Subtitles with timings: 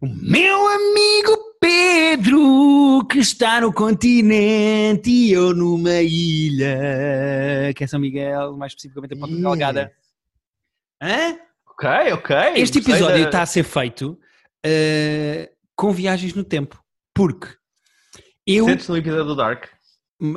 [0.00, 8.00] O meu amigo Pedro, que está no continente e eu numa ilha, que é São
[8.00, 9.40] Miguel, mais especificamente a Ponta Ih.
[9.42, 9.92] Delgada.
[11.02, 11.36] Hã?
[11.70, 12.36] Ok, ok.
[12.56, 14.18] Este episódio da- está a ser feito
[14.64, 16.82] eh, com viagens no tempo,
[17.14, 17.48] porque
[18.46, 19.66] eu, Sentes no episódio do Dark?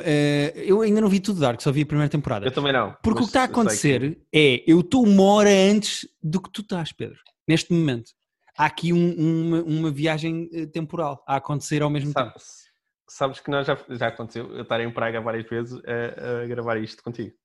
[0.03, 2.45] eh, eu ainda não vi tudo Dark, só vi a primeira temporada.
[2.45, 2.95] Eu também não.
[3.01, 6.61] Porque o que está a acontecer é, eu estou uma hora antes do que tu
[6.61, 7.17] estás, Pedro,
[7.47, 8.11] neste momento.
[8.57, 9.15] Há aqui um-
[9.47, 12.39] uma, uma viagem eh, temporal a acontecer ao mesmo tempo.
[12.39, 12.63] Sa-
[13.09, 16.77] Sabes que nós já, já aconteceu eu estar em Praga várias vezes a, a gravar
[16.77, 17.35] isto contigo.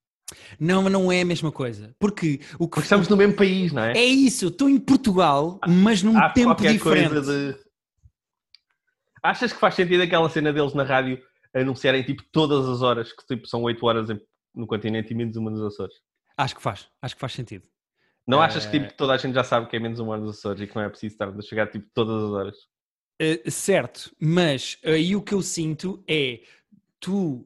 [0.58, 1.94] Não, mas não é a mesma coisa.
[1.98, 3.92] Porque o que Porque estamos no mesmo país, não é?
[3.92, 7.10] é isso, eu estou em Portugal, mas num Há tempo diferente.
[7.12, 7.20] coisa
[7.52, 7.58] de.
[9.22, 11.20] Achas que faz sentido aquela cena deles na rádio
[11.54, 14.08] anunciarem tipo todas as horas, que tipo são 8 horas
[14.54, 15.94] no continente e menos uma nos Açores?
[16.36, 17.66] Acho que faz, acho que faz sentido.
[18.28, 20.36] Não achas que tipo, toda a gente já sabe que é menos uma hora nos
[20.38, 22.56] Açores e que não é preciso estar a chegar tipo todas as horas?
[23.20, 26.40] Uh, certo, mas aí o que eu sinto é
[27.00, 27.44] tu.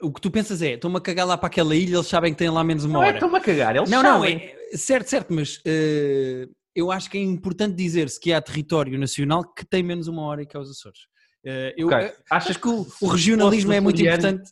[0.00, 2.38] O que tu pensas é, estão-me a cagar lá para aquela ilha, eles sabem que
[2.38, 3.16] têm lá menos uma Não é, hora.
[3.16, 4.38] estão-me a cagar, eles Não, não, sabem.
[4.38, 9.44] é, certo, certo, mas eh, eu acho que é importante dizer-se que há território nacional
[9.44, 11.00] que tem menos uma hora e que é os Açores.
[11.44, 11.98] Eh, eu Ok.
[12.30, 14.50] Achas acho que o, o regionalismo é muito importante.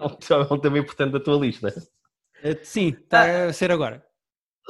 [0.00, 1.72] É um tema importante da tua lista.
[2.42, 4.04] Eh, Sim, está a ser agora.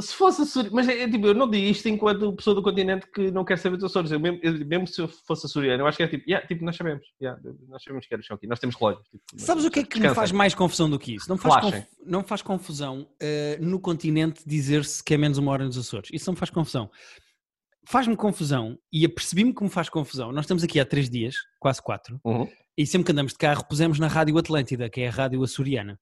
[0.01, 3.33] Se fosse açoriano, mas é, tipo, eu não digo isto enquanto pessoa do continente que
[3.33, 4.13] não quer saber dos Açores.
[4.13, 6.65] Eu mesmo, eu- mesmo se eu fosse açoriano, eu acho que é tipo, yeah, tipo
[6.65, 9.09] nós sabemos, yeah, nós sabemos que são aqui, nós temos relógios.
[9.09, 10.15] Tipo, Sabes o que é que me descansem.
[10.15, 11.29] faz mais confusão do que isso?
[11.29, 15.65] Não faz, conf- não faz confusão eh, no continente dizer-se que é menos uma hora
[15.65, 16.11] nos Açores.
[16.13, 16.89] Isso não me faz confusão.
[17.85, 20.31] Faz-me confusão, e apercebi-me que me faz confusão.
[20.31, 22.49] Nós estamos aqui há três dias, quase quatro, Uhum.
[22.77, 25.99] e sempre que andamos de carro pusemos na Rádio Atlântida, que é a rádio açoriana.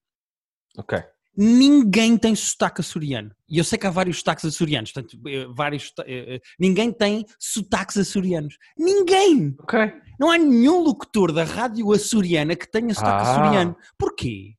[0.77, 1.01] Ok.
[1.39, 3.31] Ninguém tem sotaque açoriano.
[3.47, 7.25] E eu sei que há vários sotaques açorianos, portanto, eh, vários, eh, eh, ninguém tem
[7.39, 8.57] sotaques açorianos.
[8.75, 9.55] Ninguém!
[9.59, 9.79] Ok.
[10.19, 13.31] Não há nenhum locutor da rádio açoriana que tenha sotaque Ah.
[13.31, 13.77] açoriano.
[13.99, 14.55] Porquê?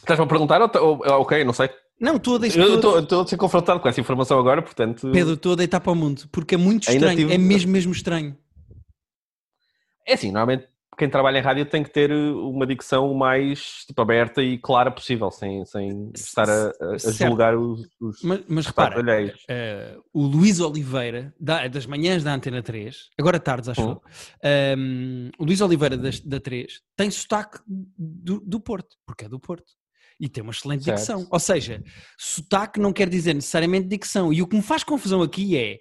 [0.00, 0.62] Estás-me a perguntar?
[0.62, 1.68] Ou, ou- ok, não sei.
[2.00, 2.60] Não, estou a deixar.
[2.60, 5.10] Eu estou estou a ser confrontado com essa informação agora, portanto.
[5.12, 7.92] Pedro, estou a deitar para o mundo, porque é muito estranho, tive- é mesmo, mesmo
[7.92, 8.36] estranho.
[10.06, 10.66] É assim, normalmente
[10.96, 14.58] quem trabalha em rádio tem que ter uh, uma dicção o mais tipo, aberta e
[14.58, 19.02] clara possível, sem, sem estar a, a- julgar os, os Mas, mas repara,
[19.48, 23.90] eh, o Luís Oliveira, da- das manhãs da Antena 3, agora tardes, acho Uhum.
[23.90, 24.02] eu,
[24.42, 29.40] ehm, o Luís Oliveira das- da, 3 tem sotaque do, do Porto, porque é do
[29.40, 29.72] Porto.
[30.20, 30.98] E tem uma excelente Certo.
[30.98, 31.26] dicção.
[31.32, 31.82] Ou seja,
[32.18, 34.32] sotaque não quer dizer necessariamente dicção.
[34.32, 35.78] E o que me faz confusão aqui é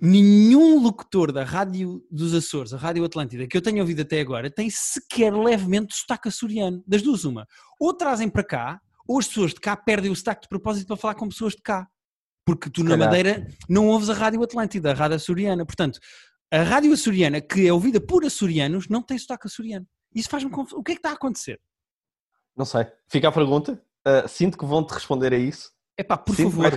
[0.00, 4.50] nenhum locutor da Rádio dos Açores, a Rádio Atlântida, que eu tenho ouvido até agora,
[4.50, 6.82] tem sequer levemente sotaque açoriano.
[6.86, 7.46] Das duas, uma.
[7.78, 10.96] Ou trazem para cá, ou as pessoas de cá perdem o sotaque de propósito para
[10.96, 11.86] falar com pessoas de cá.
[12.44, 12.96] Porque tu na.
[12.96, 15.66] Madeira não ouves a Rádio Atlântida, a Rádio Açoriana.
[15.66, 15.98] Portanto,
[16.50, 19.86] a Rádio Açoriana, que é ouvida por açorianos, não tem sotaque açoriano.
[20.14, 20.80] Isso faz-me confusão.
[20.80, 21.60] O que é que está a acontecer?
[22.56, 22.86] Não sei.
[23.08, 23.80] Fica a pergunta.
[24.06, 25.70] Uh, sinto que vão-te responder a isso.
[25.96, 26.72] É pá, por Sim, favor.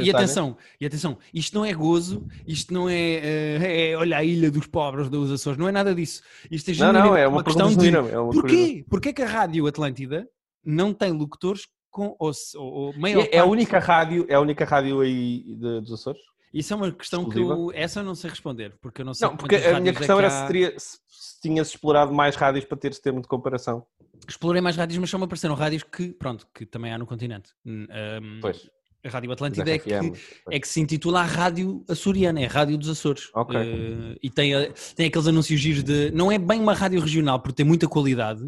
[0.00, 4.18] E, e atenção, e atenção, isto não é gozo, isto não é, eh, é, olha
[4.18, 6.22] a ilha dos pobres dos Açores, não é nada disso.
[6.50, 8.12] Isto é Não, não, é uma, questão pergunta de.
[8.12, 8.84] É uma porquê?
[8.88, 10.28] Porquê que a Rádio Atlântida
[10.64, 14.34] não tem locutores com, ou, ou, ou maior É, é a parte- única rádio, é
[14.34, 16.20] a única rádio aí de- dos Açores?
[16.52, 19.28] Isso é uma questão que eu, essa eu não sei responder, porque eu não sei
[19.28, 20.40] Não, porque a minha é questão que era há.
[20.40, 23.86] se, teria, se, se tinhas explorado mais rádios para teres termo de comparação.
[24.28, 27.50] Explorei mais rádios, mas só me apareceram rádios que, pronto, que também há no continente.
[27.64, 27.86] Hum,
[28.40, 28.68] Pois.
[29.02, 29.90] A Rádio Mas Atlântida é que,
[30.50, 33.30] é que se intitula a Rádio Açoriana, é a Rádio dos Açores.
[33.34, 33.56] Ok.
[33.58, 36.10] Eh, e tem, a- tem aqueles anúncios giros de.
[36.10, 38.42] Não é bem uma rádio regional, porque tem muita qualidade,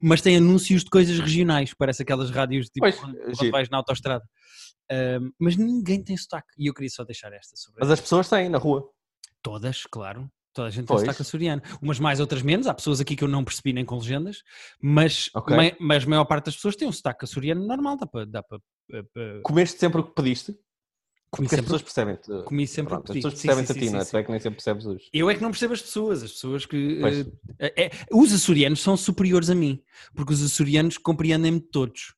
[0.00, 1.74] mas tem anúncios de coisas regionais.
[1.74, 4.24] Parece aquelas rádios tipo Pois, quando, quando vais na autostrada.
[5.38, 6.48] Mas ninguém tem sotaque.
[6.58, 8.88] E eu queria só deixar esta sobre Mas as pessoas têm na rua.
[9.42, 10.30] Todas, claro.
[10.54, 11.00] Toda a gente Pois.
[11.00, 11.62] tem sotaque açoriano.
[11.80, 12.66] Umas mais, outras menos.
[12.66, 14.42] Há pessoas aqui que eu não percebi nem com legendas,
[14.80, 15.56] mas, Ok.
[15.56, 17.96] mai- mas a maior parte das pessoas tem um sotaque açoriano normal.
[17.96, 18.26] Dá para.
[18.26, 18.58] Dá para,
[18.92, 20.54] eh, eh, Comeste sempre o que pediste?
[21.34, 22.44] comi Porque as sempre- pessoas percebem-te.
[22.44, 24.04] comi sempre o Pronto, as pessoas percebem-te a ti, não é?
[24.04, 25.08] Tu é que nem sempre percebes os.
[25.14, 27.00] Eu é que não percebo as pessoas, as pessoas que.
[27.58, 29.82] Eh, é- os açorianos são superiores a mim,
[30.14, 32.14] porque os açorianos compreendem-me todos.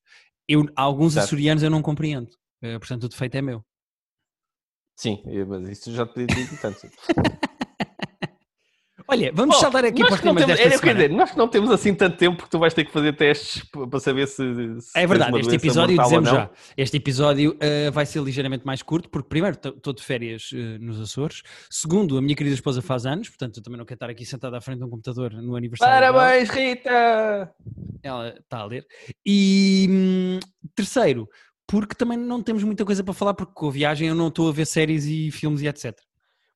[0.49, 1.27] Eu, alguns Certo.
[1.27, 2.37] açorianos eu não compreendo, eh,
[2.79, 3.63] portanto o defeito é meu.
[4.97, 6.79] Sim, eu- mas isso já te digo tanto.
[9.07, 10.95] Olha, vamos Oh, saltar aqui para temas temos, desta semana.
[10.95, 13.63] dizer, nós que não temos assim tanto tempo porque tu vais ter que fazer testes
[13.91, 14.81] para saber se.
[14.81, 19.11] se É verdade, este episódio, dizemos já, este episódio eh, vai ser ligeiramente mais curto,
[19.11, 23.29] porque primeiro estou de férias eh, nos Açores, segundo, a minha querida esposa faz anos,
[23.29, 26.01] portanto eu também não quero estar aqui sentado à frente de um computador no aniversário
[26.01, 26.13] dela.
[26.19, 27.55] Parabéns, Rita!
[28.03, 28.87] ela está a ler.
[29.27, 30.39] E hum,
[30.75, 31.29] terceiro,
[31.67, 34.49] porque também não temos muita coisa para falar, porque com a viagem eu não estou
[34.49, 35.99] a ver séries e filmes e etc.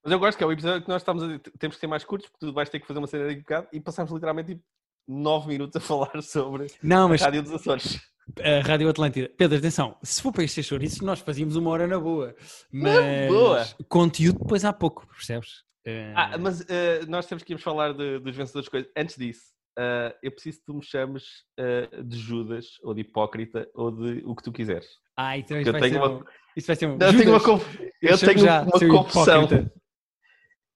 [0.05, 1.39] Mas eu gosto que é o episódio que nós estamos a...
[1.59, 3.67] temos que ser mais curtos, porque tu vais ter que fazer uma cena de bocado
[3.73, 4.63] e passamos literalmente tipo
[5.07, 8.01] 9 minutos a falar sobre Não, mas a Rádio dos Açores.
[8.41, 9.31] a Rádio Atlântida.
[9.37, 12.35] Pedro, atenção, se for para este chouriço, nós fazíamos uma hora na boa.
[12.73, 13.67] Mas boa.
[13.89, 15.65] conteúdo depois há pouco, percebes?
[15.85, 18.91] Eh, Ah, mas eh, nós temos que irmos falar de- dos vencedores de coisas.
[18.97, 19.43] Antes disso,
[19.79, 21.25] eh, eu preciso que tu me chames
[21.57, 24.87] eh, de Judas, ou de hipócrita, ou de o que tu quiseres.
[25.17, 26.25] Ah, então eu isso vai, tenho ser uma- um,
[26.57, 26.97] isso vai ser um.
[26.97, 28.65] Não, eu tenho uma, Judas, conf- eu tenho uma
[29.05, 29.43] confusão.
[29.45, 29.73] hipócrita.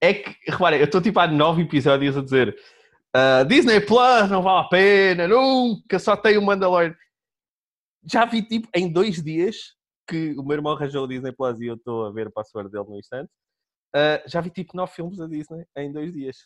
[0.01, 2.57] É que, repara, eu estou tipo há nove episódios a dizer
[3.15, 6.95] ah, Disney Plus não vale a pena, nunca, só tem o Mandalorian.
[8.11, 9.57] Já vi tipo em dois dias
[10.09, 12.71] que o meu irmão arranjou o Disney Plus e eu estou a ver o password
[12.71, 13.31] dele no instante.
[13.95, 16.37] ah, já vi tipo nove filmes da Disney em dois dias.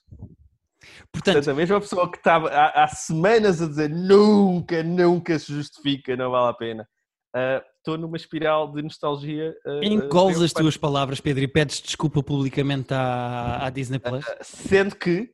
[1.13, 5.53] Portanto, Portanto, a mesma pessoa que estava há, há semanas a dizer nunca, nunca se
[5.53, 6.89] justifica, não vale a pena.
[7.35, 9.55] ah, Estou numa espiral de nostalgia.
[9.67, 14.25] ah, engoles ah, as tuas palavras, Pedro, e pedes desculpa publicamente à, à Disney Plus.
[14.43, 15.33] Sendo que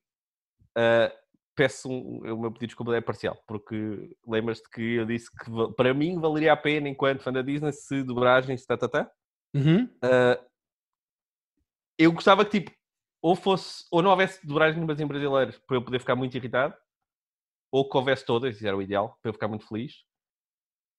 [0.76, 1.12] ah,
[1.54, 5.50] peço um, o meu pedido de desculpa é parcial, porque lembras-te que eu disse que
[5.76, 9.10] para mim valeria a pena, enquanto fã da Disney, se dobragens, tá, tá, tá.
[9.54, 9.88] Uhum.
[10.02, 10.38] Ah,
[11.98, 12.72] eu gostava que tipo,
[13.22, 16.74] ou fosse, ou não houvesse dobragens em brasileiras para eu poder ficar muito irritado,
[17.72, 19.92] ou que houvesse todas, isso era o ideal, para eu ficar muito feliz.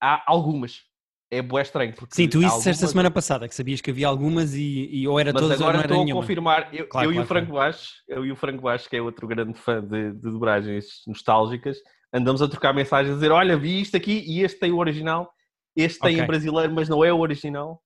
[0.01, 0.81] Há algumas.
[1.29, 1.93] É bué estranho.
[1.95, 5.07] Porque Sim, tu isso disseste a semana passada, que sabias que havia algumas e, e
[5.07, 6.21] ou era Mas todas ou agora não era estou a nenhuma.
[6.21, 8.95] confirmar, eu, Claro, eu e claro, o Franco Baixo, eu e o Franco Baixo, que
[8.95, 11.77] é outro grande fã de, de dobragens nostálgicas,
[12.13, 15.31] andamos a trocar mensagens a dizer: Olha, vi isto aqui e este tem o original,
[15.75, 17.81] este tem em brasileiro, mas não é o original.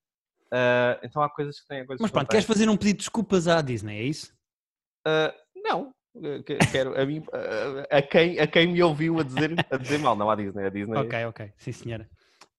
[0.52, 3.46] Ah, então há coisas que têm coisas Mas pronto, queres fazer um pedido de desculpas
[3.48, 4.32] à Disney, é isso?
[5.06, 5.92] Ah, não.
[6.16, 7.22] Ah, que- Quero a, mim,
[7.90, 10.68] a, quem, a quem me ouviu a dizer, a dizer mal, não à Disney, a
[10.70, 10.96] Disney.
[10.98, 12.08] Ok, ok, sim senhora.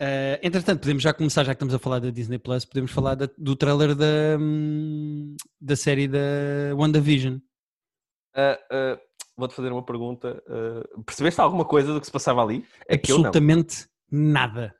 [0.01, 3.15] Eh, entretanto, podemos já começar, já que estamos a falar da Disney Plus, podemos falar
[3.15, 6.19] da- do trailer da, hum, da série da
[6.75, 7.37] WandaVision.
[8.35, 8.99] Ah, ah,
[9.35, 10.41] Vou-te fazer uma pergunta.
[10.47, 12.65] ah, percebeste alguma coisa do que se passava ali?
[12.87, 14.75] É absolutamente nada.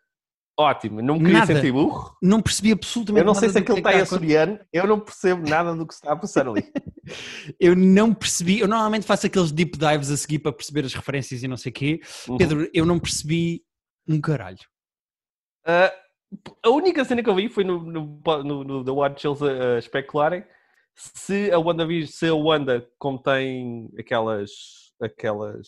[0.59, 1.53] Ótimo, não me queria Nada.
[1.53, 2.17] sentir burro.
[2.21, 5.50] Não percebi absolutamente Eu não nada sei se aquele é está açoriano, eu não percebo
[5.50, 6.63] nada do que está a passar ali.
[7.59, 11.41] Eu não percebi, eu normalmente faço aqueles deep dives a seguir para perceber as referências
[11.41, 12.01] e não sei o quê.
[12.27, 12.38] Uhum.
[12.38, 13.63] Pedro, eu não percebi
[14.07, 14.59] um caralho.
[15.65, 15.91] Ah,
[16.63, 19.75] a única cena que eu vi foi no, no, no, no The Watch eles a,
[19.75, 20.45] a especularem
[21.00, 24.51] se a Wanda se a Wanda, como tem aquelas,
[25.01, 25.67] aquelas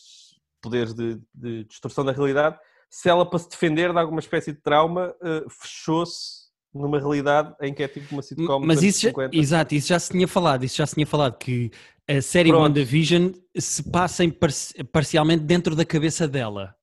[0.60, 2.58] poderes de, de distorção da realidade,
[2.92, 6.42] se ela para se defender de alguma espécie de trauma ah, fechou-se
[6.74, 9.36] numa realidade em que é tipo uma sitcom Mas isso, já, 50.
[9.36, 11.70] exato, isso já se tinha falado, isso já se tinha falado que
[12.08, 12.62] a série Pronto.
[12.62, 16.74] WandaVision se passa parci- parcialmente dentro da cabeça dela.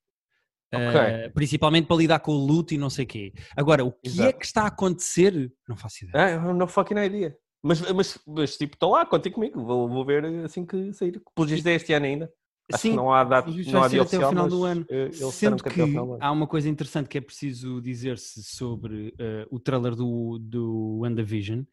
[0.74, 0.86] Ok.
[0.86, 3.34] Uh, principalmente para lidar com o luto e não sei o quê.
[3.58, 4.38] Agora, o que é Exato.
[4.38, 5.52] que está a acontecer?
[5.68, 6.40] Não faço ideia.
[6.40, 7.36] Ah, não fucking idea.
[7.62, 9.64] Mas, mas, mas tipo, estou lá, contem comigo.
[9.64, 11.20] Vou, vou ver assim que sair.
[11.36, 12.32] Pelo é este ano ainda.
[12.78, 14.86] Sim, não há data, não ser até o oficial, final do ano.
[14.90, 15.82] eh, Sendo que
[16.20, 21.64] há uma coisa interessante que é preciso dizer-se sobre eh, o trailer do, do WandaVision.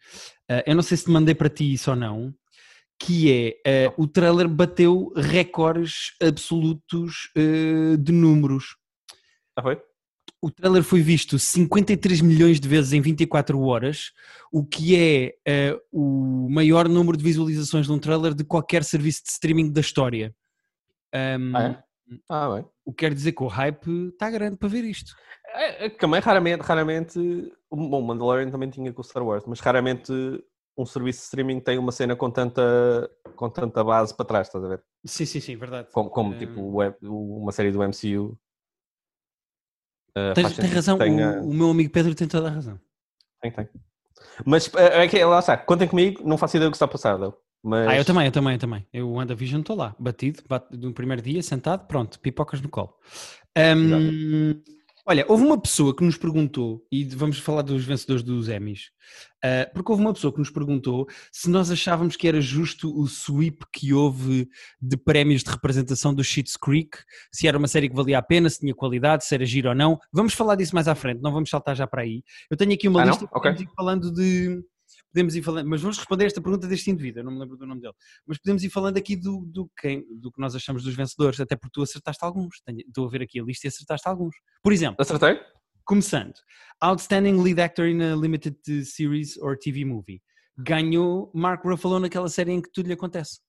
[0.48, 2.34] Eh, eu não sei se te mandei para ti isso ou não,
[2.98, 8.76] que é eh, o trailer bateu recordes absolutos eh, de números.
[9.54, 9.78] Ah, foi?
[10.40, 14.12] O trailer foi visto 53 milhões de vezes em 24 horas,
[14.52, 19.22] o que é eh, o maior número de visualizações de um trailer de qualquer serviço
[19.24, 20.34] de streaming da história.
[21.14, 21.84] Um, Ah, é?
[22.28, 22.64] Ah, bem.
[22.84, 25.12] O que quer dizer que o hype está grande para ver isto.
[25.54, 27.18] É, é também raramente, raramente,
[27.70, 30.12] bom, Mandalorian também tinha com o Star Wars, mas raramente
[30.78, 34.62] um serviço de streaming tem uma cena com tanta, com tanta base para trás, estás
[34.64, 34.84] a ver?
[35.04, 35.88] Sim, sim, sim, verdade.
[35.90, 38.38] Como, como Eh, tipo web- uma série do MCU.
[40.34, 42.80] Tens, faz tem razão, tenha- o, o meu amigo Pedro tem toda a razão.
[43.40, 43.68] Tem, tem.
[44.44, 46.88] Mas eh, é que lá está, contem comigo, não faço ideia do que está a
[46.88, 47.38] passar, Del.
[47.66, 47.88] Mas...
[47.88, 48.86] Ah, eu também, eu também, eu também.
[48.92, 52.94] Eu, WandaVision, estou lá, batido, no primeiro dia, sentado, pronto, pipocas no colo.
[53.56, 54.62] Ahm,
[55.04, 58.90] olha, houve uma pessoa que nos perguntou, e vamos falar dos vencedores dos Emmys,
[59.42, 63.08] ah, porque houve uma pessoa que nos perguntou se nós achávamos que era justo o
[63.08, 64.48] sweep que houve
[64.80, 66.96] de prémios de representação do Schitt's Creek,
[67.32, 69.74] se era uma série que valia a pena, se tinha qualidade, se era giro ou
[69.74, 69.98] não.
[70.12, 72.22] Vamos falar disso mais à frente, não vamos saltar já para aí.
[72.48, 73.40] Eu tenho aqui uma Ah, lista, Ok.
[73.40, 74.62] podemos ir falando de...
[75.16, 77.66] Podemos ir falando, mas vamos responder esta pergunta deste indivíduo, eu não me lembro do
[77.66, 77.94] nome dele.
[78.26, 81.56] Mas podemos ir falando aqui do, do, quem, do que nós achamos dos vencedores, até
[81.56, 82.60] porque tu acertaste alguns.
[82.66, 84.36] Tenho- Estou a ver aqui a lista e acertaste alguns.
[84.62, 85.40] Por exemplo, Acertei?
[85.86, 86.34] começando,
[86.82, 90.20] Outstanding Lead Actor in a Limited Series or TV Movie.
[90.58, 93.40] Ganhou Mark Ruffalo naquela série em que tudo lhe acontece.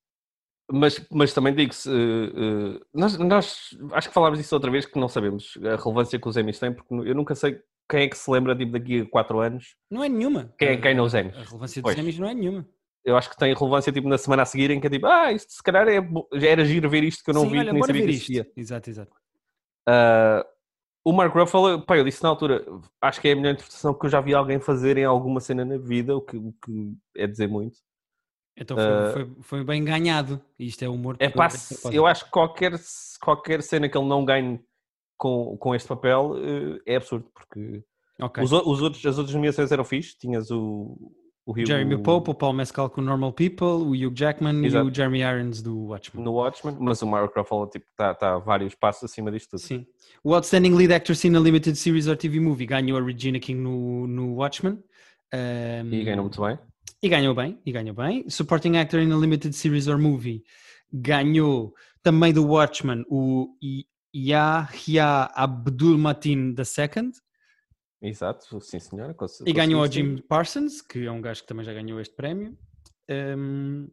[0.71, 4.97] Mas, mas também digo-se, eh, eh, nós, nós acho que falámos disso outra vez que
[4.97, 8.17] não sabemos a relevância que os Emmys têm, porque eu nunca sei quem é que
[8.17, 9.75] se lembra tipo, daqui a 4 anos?
[9.89, 10.53] Não é nenhuma.
[10.57, 11.35] Quem, quem nos Emmys?
[11.35, 12.67] A relevância dos Emmys não é nenhuma.
[13.05, 15.31] Eu acho que tem relevância tipo, na semana a seguir em que é tipo, ah,
[15.31, 16.01] isto se calhar é,
[16.33, 18.09] já era giro ver isto que eu não Sim, vi, olha, que nem sabia que
[18.09, 18.51] existia.
[18.55, 19.15] Exato, exato.
[19.87, 20.45] Ah,
[21.05, 22.65] o Mark Ruffalo, pá, eu disse na altura,
[23.01, 25.63] acho que é a melhor interpretação que eu já vi alguém fazer em alguma cena
[25.63, 27.79] na vida, o que, o que é dizer muito.
[28.57, 29.11] Então foi, Ah.
[29.13, 30.41] foi, foi bem ganhado.
[30.59, 31.15] Isto é humor.
[31.19, 31.47] É pá,
[31.93, 32.73] eu acho que qualquer,
[33.21, 34.59] qualquer cena que ele não ganhe
[35.17, 37.83] com, com este papel eh, é absurdo, porque
[38.21, 38.43] Ok.
[38.43, 40.97] os, os outros, as outras nomeações eram fixe, tinhas o,
[41.45, 44.87] o Hugh Jeremy Pope, o Paul Mescal com Normal People, o Hugh Jackman Exato.
[44.87, 46.23] e o Jeremy Irons do Watchmen.
[46.25, 49.59] no Watchmen, mas o Mark Ruffalo está tipo, tá, tá vários passos acima disto tudo.
[49.61, 49.85] Sim.
[50.23, 53.61] O Outstanding Lead Actor Seen a Limited Series or TV Movie ganhou a Regina King
[53.61, 54.79] no, no Watchmen.
[55.33, 56.57] Um, E ganhou muito bem.
[57.03, 58.27] E ganhou bem, e ganhou bem.
[58.29, 60.43] Supporting Actor in a Limited Series or Movie
[60.91, 63.49] ganhou também do Watchmen o
[64.25, 67.11] Yahya Abdul Mateen II
[68.01, 69.15] Exato, sim senhora.
[69.45, 70.17] e ganhou o conseguiste.
[70.17, 72.57] Jim Parsons, que é um gajo que também já ganhou este prémio.
[73.09, 73.89] Um,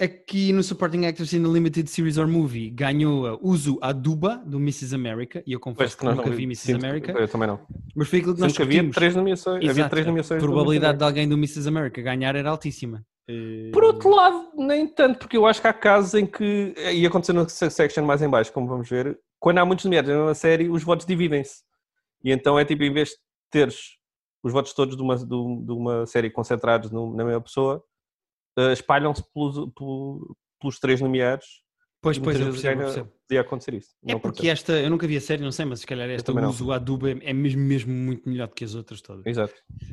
[0.00, 4.58] aqui no Supporting Actors in a Limited Series or Movie ganhou a Uzu Aduba do
[4.58, 4.94] Mrs.
[4.94, 6.66] America e eu confesso que nunca não- vi Mrs.
[6.66, 7.60] sinto que- America, Eu também não.
[7.94, 8.94] mas foi aquilo que nós que havia discutimos.
[8.96, 9.56] três nomeações.
[9.58, 10.42] Havia Exato, três nomeações.
[10.42, 11.68] A probabilidade de alguém do Mrs.
[11.68, 13.04] America ganhar era altíssima.
[13.28, 17.06] Eh, Por outro lado, nem tanto, porque eu acho que há casos em que, e
[17.06, 20.68] aconteceu no section mais em baixo, como vamos ver, quando há muitos nomeados na série,
[20.68, 21.62] os votos dividem-se.
[22.24, 23.14] E então é tipo, em vez de
[23.50, 23.98] teres
[24.42, 27.84] os votos todos de uma, de um- uma série concentrados na mesma pessoa,
[28.58, 31.46] eh, espalham-se pelos, pelo- pelos três nomeados.
[32.02, 33.12] Pois, e pois, eu percebo, eu percebo.
[33.28, 33.90] Podia acontecer isso.
[34.06, 34.52] É porque aconteceu.
[34.52, 36.48] esta, eu nunca vi a série, não sei, mas se calhar esta também não.
[36.50, 39.26] uso Aduba é mesmo, mesmo muito melhor do que as outras todas.
[39.26, 39.52] Exato.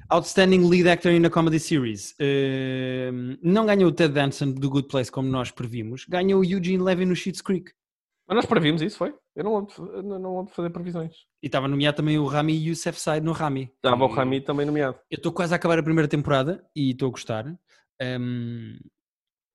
[0.10, 2.16] Outstanding Lead Actor in a Comedy Series.
[2.18, 6.82] Ehm, não ganhou o Ted Danson do Good Place como nós previmos, ganhou o Eugene
[6.82, 7.72] Levy no Schitt's Creek.
[8.28, 9.14] Mas nós previmos isso, foi?
[9.36, 11.14] Eu não eu não fazer previsões.
[11.42, 13.72] E estava nomeado também o Rami Youssef Said no Rami.
[13.76, 14.98] Estava o E Rami também nomeado.
[15.10, 17.46] Eu estou quase a acabar a primeira temporada e estou a gostar.
[18.00, 18.78] Ehm,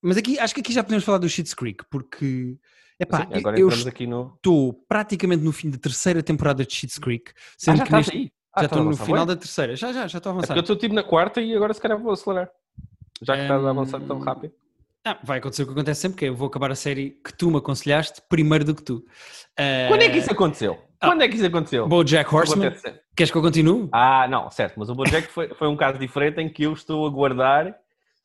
[0.03, 2.57] mas aqui, acho que aqui já podemos falar do Schitt's Creek, porque
[2.99, 3.69] epá, Sim, agora eu
[4.09, 4.35] no.
[4.37, 8.17] estou praticamente no fim da terceira temporada de Schitt's Creek, Ah, sendo já que neste-
[8.17, 8.33] aí?
[8.55, 9.35] Ah, já a estou no final bué?
[9.35, 9.77] da terceira.
[9.77, 10.47] Já, já, já estou a É avançar.
[10.49, 12.51] porque eu estou tipo na quarta e agora se calhar vou acelerar.
[13.23, 14.53] Já que estás a avançar tão rápido.
[15.05, 17.33] Ah, vai acontecer o que acontece sempre, que é eu vou acabar a série que
[17.33, 19.05] tu me aconselhaste primeiro do que tu.
[19.89, 20.79] Quando é que isso aconteceu?
[21.01, 21.89] ah, Quando é que isso aconteceu?
[21.89, 22.73] Bojack Horseman,
[23.17, 23.89] queres que eu continue?
[23.91, 27.07] Ah, não, certo, mas o Bojack foi, foi um caso diferente em que eu estou
[27.07, 27.75] a guardar,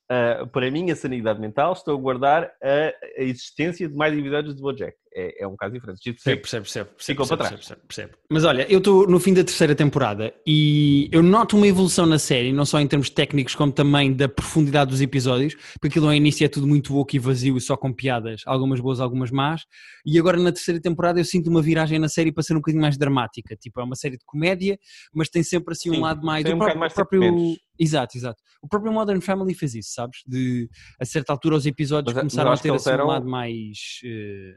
[0.10, 4.56] ah, para a minha sanidade mental, estou a guardar a, a existência de mais episódios
[4.56, 4.96] de Bojack.
[5.20, 6.00] É, é um caso diferente.
[6.00, 8.12] Tipo, Percebe, percebe, percebe, percebe, Ficou para percebe, percebe.
[8.30, 12.20] Mas olha, eu estou no fim da terceira temporada e eu noto uma evolução na
[12.20, 16.14] série, não só em termos técnicos, como também da profundidade dos episódios, porque aquilo ao
[16.14, 19.64] início é tudo muito woke e vazio e só com piadas, algumas boas, algumas más,
[20.06, 22.84] e agora na terceira temporada eu sinto uma viragem na série para ser um bocadinho
[22.84, 24.78] mais dramática, tipo, é uma série de comédia,
[25.12, 26.44] mas tem sempre assim um Sim, lado mais...
[26.44, 27.56] tem um próprio- mais próprio...
[27.80, 28.42] Exato, exato.
[28.62, 30.20] O próprio Modern Family fez isso, sabes?
[30.28, 30.68] De,
[31.00, 33.08] a certa altura os episódios Mas- mas começaram a acho que ter assim eram- um
[33.10, 34.00] lado mais...
[34.04, 34.56] eh,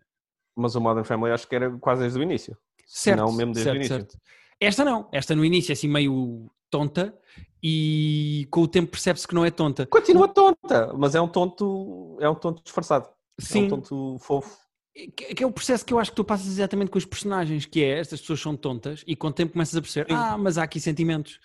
[0.57, 2.57] Mas o Modern Family acho que era quase desde o início.
[2.87, 3.97] Certo, não mesmo desde certo, o início.
[3.97, 4.16] certo.
[4.61, 7.16] Esta não, esta no início é assim meio tonta
[7.62, 9.87] e com o tempo percebe-se que não é tonta.
[9.87, 13.07] Continua tonta, mas é um tonto, é um tonto disfarçado.
[13.38, 14.57] É Sim, um tonto fofo.
[14.95, 17.64] que, que é o processo que eu acho que tu passas exatamente com os personagens,
[17.64, 20.59] que é estas pessoas são tontas e com o tempo começas a perceber, ah, mas
[20.59, 21.38] há aqui sentimentos.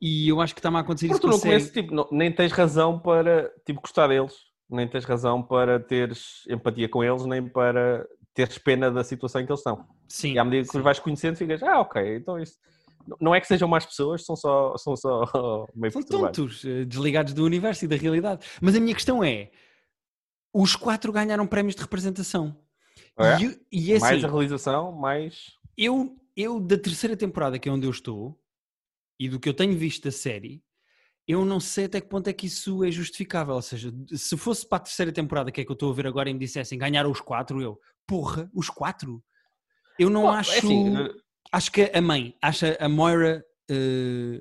[0.00, 1.54] E eu acho que está-me a acontecer Porque isso tu a no série.
[1.58, 4.34] começo tipo, não- nem tens razão para tipo, gostar deles,
[4.68, 9.46] nem tens razão para teres empatia com eles, nem para teres pena da situação em
[9.46, 9.86] que eles estão.
[10.08, 10.78] Sim, E à medida que sim.
[10.78, 12.56] os vais conhecendo, ficas, ah, ok, então isso.
[13.20, 17.32] Não é que sejam más pessoas, são só, são só meio São tontos, eh, desligados
[17.34, 18.46] do universo e da realidade.
[18.60, 19.50] Mas a minha questão é,
[20.54, 22.56] os quatro ganharam prémios de representação.
[23.18, 23.42] É?
[23.42, 25.52] E, e é assim, mais a realização, mais.
[25.76, 28.38] eu, eu da terceira temporada, que é onde eu estou,
[29.18, 30.62] e do que eu tenho visto da série,
[31.26, 33.54] eu não sei até que ponto é que isso é justificável.
[33.54, 36.06] Ou seja, se fosse para a terceira temporada, que é que eu estou a ver
[36.06, 39.22] agora, e me dissessem ganharam os quatro, eu, porra, os quatro?
[39.98, 40.52] Eu não Bom, acho.
[40.52, 40.94] é assim,
[41.52, 43.44] Acho que a mãe, acha a Moira.
[43.70, 44.40] eh,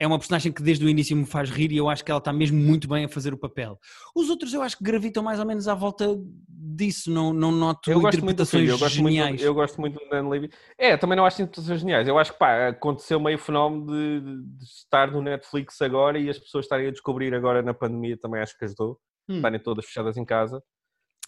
[0.00, 2.18] é uma personagem que desde o início me faz rir e eu acho que ela
[2.18, 3.78] está mesmo muito bem a fazer o papel.
[4.16, 7.88] Os outros eu acho que gravitam mais ou menos à volta disso, não, não noto
[7.90, 9.42] eu gosto muito interpretações filho, eu gosto muito, geniais.
[9.42, 10.50] eu gosto muito do Dan Levy.
[10.76, 12.08] É, também não acho interpretações geniais.
[12.08, 16.28] Eu acho que pá, aconteceu meio fenómeno de, de- de estar no Netflix agora e
[16.30, 18.98] as pessoas estarem a descobrir agora na pandemia também acho que ajudou.
[19.28, 19.36] Hum.
[19.36, 20.60] Estarem todas fechadas em casa.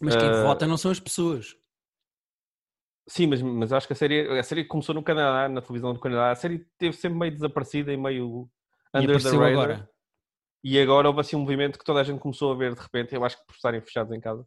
[0.00, 1.54] Mas quem Eh, vota não são as pessoas.
[3.08, 6.00] Sim, mas, mas acho que a série, a série começou no Canadá, na televisão do
[6.00, 6.30] Canadá.
[6.30, 8.48] A série teve sempre meio desaparecida e meio
[8.94, 9.52] E under the apareceu radar.
[9.52, 9.90] agora.
[10.64, 13.14] E agora houve assim um movimento que toda a gente começou a ver de repente.
[13.14, 14.46] Eu acho que por estarem fechados em casa.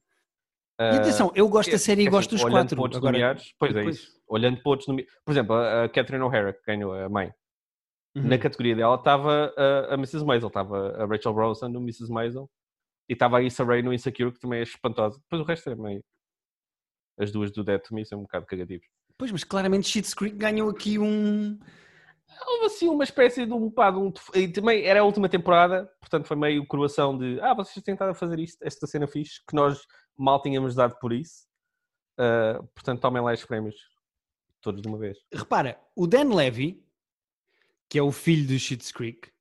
[0.80, 2.76] E atenção, eu gosto da série e é gosto assim, dos olhando quatro.
[2.90, 4.18] para Agora, nomeados, pois é depois- isso.
[4.28, 5.14] Olhando para outros nomeados.
[5.26, 7.32] Por exemplo, a, a Catherine O'Hara, que ganhou a mãe.
[8.16, 8.24] Uhum.
[8.28, 10.26] Na categoria dela estava a, a Mrs.
[10.26, 12.12] Maisel, estava a Rachel Brosnan no Mrs.
[12.12, 12.50] Maisel
[13.08, 15.20] e estava a Issa Rae no Insecure, que também é espantosa.
[15.20, 16.04] Depois o resto é meio.
[17.20, 18.88] As duas do Dead to Me são um bocado cagativos.
[19.18, 21.58] Pois, mas claramente Schitt's Creek ganhou aqui um.
[22.46, 24.14] Houve assim uma espécie de um pá, de um.
[24.36, 27.40] E também era a última temporada, portanto foi meio coroação de.
[27.42, 29.82] Ah, vocês tentaram fazer isto, esta cena fixe, que nós
[30.16, 31.48] mal tínhamos dado por isso.
[32.18, 33.76] Ah, portanto, tomem lá os prémios.
[34.62, 35.18] Todos de uma vez.
[35.34, 36.84] Repara, o Dan Levy,
[37.88, 39.32] que é o filho do Schitt's Creek,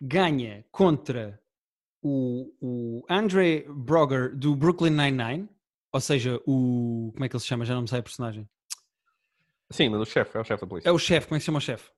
[0.00, 1.41] ganha contra
[2.02, 5.48] o, o Andre Brogger do Brooklyn Nine-Nine,
[5.92, 7.10] ou seja, o.
[7.12, 7.64] Como é que ele se chama?
[7.64, 8.48] Já não me sai a personagem.
[9.70, 10.88] Sim, mas o chefe, é o chefe da polícia.
[10.88, 11.90] É o chefe, como é que se chama o chefe?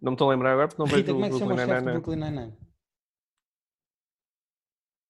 [0.00, 1.52] Não me estou a lembrar agora porque não Rita, vejo como é que se chama
[1.52, 1.92] o Brooklyn chefe do.
[1.92, 2.56] Brooklyn Nine-Nine?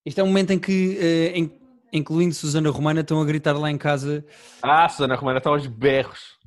[0.06, 1.60] Isto é um momento em que, eh, em-
[1.92, 4.24] incluindo Susana Romana, estão a gritar lá em casa
[4.62, 6.38] Ah, Susana Romana está aos berros.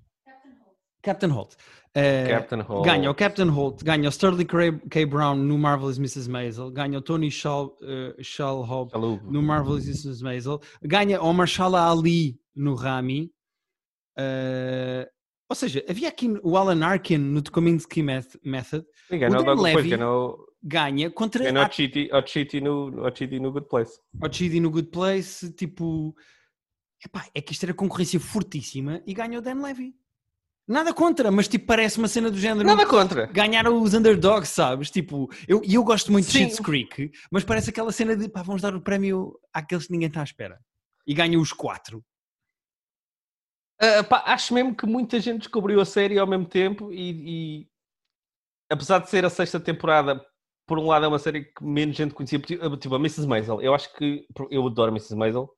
[1.02, 1.56] Captain Holt.
[1.94, 2.86] Eh, Captain Holt.
[2.86, 4.72] Ganha o Captain Holt, ganha o Sterling K.
[4.90, 5.06] K.
[5.06, 6.30] Brown no Marvelous Mrs.
[6.30, 9.22] Maisel, ganha o Tony Shal, uh, Shalhoub Salud.
[9.30, 10.24] no Marvelous Mrs.
[10.24, 13.30] Maisel, ganha o Marshala Ali no Rami.
[14.18, 15.10] Eh,
[15.50, 19.44] ou seja, havia aqui o Alan Arkin no The Kominsky Meth- Method, Sim, ganhou o
[19.44, 24.00] Dan Levy ganhou, ganha contra ganhou o Chitty, o no, o Chitty no Good Place.
[24.24, 26.16] Ochidi no Good Place, tipo.
[27.04, 29.94] Epá, é que isto era concorrência fortíssima e ganhou o Dan Levy.
[30.72, 32.66] Nada contra, mas tipo, parece uma cena do género.
[32.66, 33.26] Nada contra.
[33.28, 34.90] Ganharam os underdogs, sabes?
[34.90, 36.40] Tipo, eu, e eu gosto muito de Sim.
[36.46, 40.08] Schitt's Creek, mas parece aquela cena de pá, vamos dar o prémio àqueles que ninguém
[40.08, 40.60] está à espera.
[41.06, 42.02] E ganham os quatro.
[43.82, 47.10] Ah, pá, acho mesmo que muita gente descobriu a série ao mesmo tempo e,
[47.62, 47.68] e,
[48.70, 50.24] apesar de ser a sexta temporada,
[50.68, 53.28] por um lado é uma série que menos gente conhecia, tipo, a Mrs.
[53.28, 53.60] Maisel.
[53.60, 55.16] Eu acho que eu adoro a Mrs.
[55.16, 55.50] Maisel,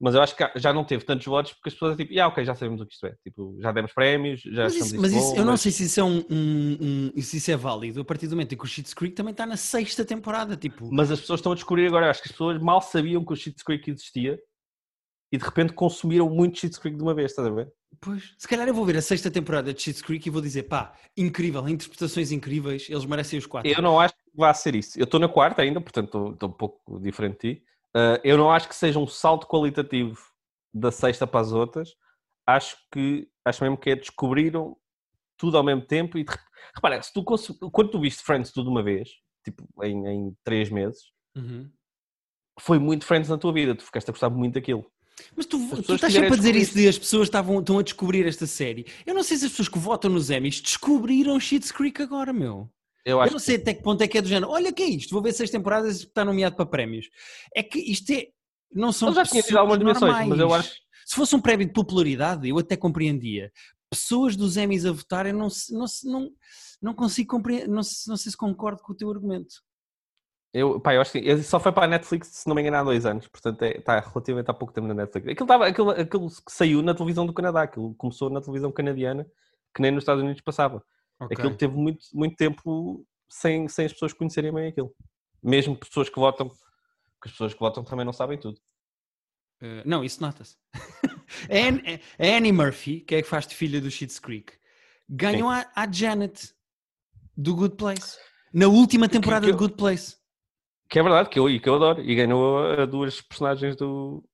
[0.00, 2.44] mas eu acho que já não teve tantos votos porque as pessoas tipo, ah, ok,
[2.44, 3.14] já sabemos o que isto é.
[3.22, 5.84] Tipo, já demos prémios, já Mas, isso, mas isso- bom, eu não mas- sei se
[5.84, 8.64] isso é um, um- um- se isso é válido a partir do momento em que
[8.64, 10.56] o Schitt's Creek também está na sexta temporada.
[10.56, 12.06] Tipo, Mas as pessoas estão a descobrir agora.
[12.06, 14.40] Eu acho que as pessoas mal sabiam que o Schitt's Creek existia
[15.32, 17.70] e de repente consumiram muito Schitt's Creek de uma vez, estás a ver?
[18.00, 20.62] Pois, se calhar eu vou ver a sexta temporada de Schitt's Creek e vou dizer,
[20.62, 23.70] pá, incrível, interpretações incríveis, eles merecem os quatro.
[23.70, 24.98] Eu não acho que vá ser isso.
[24.98, 27.64] Eu estou na quarta ainda, portanto estou um pouco diferente de ti.
[27.96, 30.18] Uh, eu não acho que seja um salto qualitativo
[30.72, 31.94] da sexta para as outras.
[32.46, 34.76] Acho que acho mesmo que é descobriram
[35.36, 36.24] tudo ao mesmo tempo e
[36.74, 39.08] repara, se tu quando tu viste Friends tudo de uma vez,
[39.44, 41.70] tipo em, em três meses, Uhum.
[42.58, 44.84] foi muito Friends na tua vida, tu ficaste a gostar muito daquilo.
[45.36, 48.26] Mas tu, tu estás sempre a dizer isso de as pessoas estavam, estão a descobrir
[48.26, 48.86] esta série.
[49.06, 52.70] Eu não sei se as pessoas que votam nos Emmys descobriram Schitt's Creek agora, meu.
[53.04, 54.50] Eu Eu não sei até que ponto é que é do género.
[54.52, 57.08] Olha que é isto, vou ver seis temporadas e está nomeado para prémios.
[57.54, 58.26] É que isto é.
[58.72, 60.74] Não são Ele já tinha tido algumas dimensões, mas eu acho-
[61.06, 63.50] Se fosse um prémio de popularidade, eu até compreendia.
[63.90, 66.30] Pessoas dos Emmys a votarem, não, não, não,
[66.80, 67.66] não consigo compreender.
[67.66, 67.82] Não, não
[68.16, 69.56] sei se concordo com o teu argumento.
[70.52, 72.76] Eu, pá, eu acho que ele só foi para a Netflix, se não me engano,
[72.76, 73.26] há dois anos.
[73.28, 75.28] Portanto, é- está relativamente há pouco tempo na Netflix.
[75.28, 79.26] Aquilo, estava, aquilo, aquilo que saiu na televisão do Canadá, aquilo começou na televisão canadiana,
[79.74, 80.84] que nem nos Estados Unidos passava.
[81.20, 84.94] Aquilo teve muito, muito tempo sem, sem as pessoas conhecerem bem aquilo.
[85.42, 88.58] Mesmo pessoas que votam, porque as pessoas que votam também não sabem tudo.
[89.62, 90.56] Uh, não, isso nota-se.
[90.74, 94.54] a, a Annie Murphy, que é que faz de filha do Schitt's Creek,
[95.08, 96.54] ganhou a, a Janet
[97.36, 98.18] do Good Place.
[98.52, 100.16] Na última temporada que de Good Place.
[100.88, 102.02] Que é verdade, que eu, que eu adoro.
[102.02, 104.24] E ganhou a, a duas personagens do.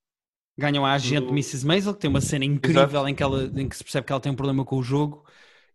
[0.57, 1.67] Ganham a agente Do- Mrs.
[1.67, 4.21] Maisel, que tem uma cena incrível em que, ela, em que se percebe que ela
[4.21, 5.27] tem um problema com o jogo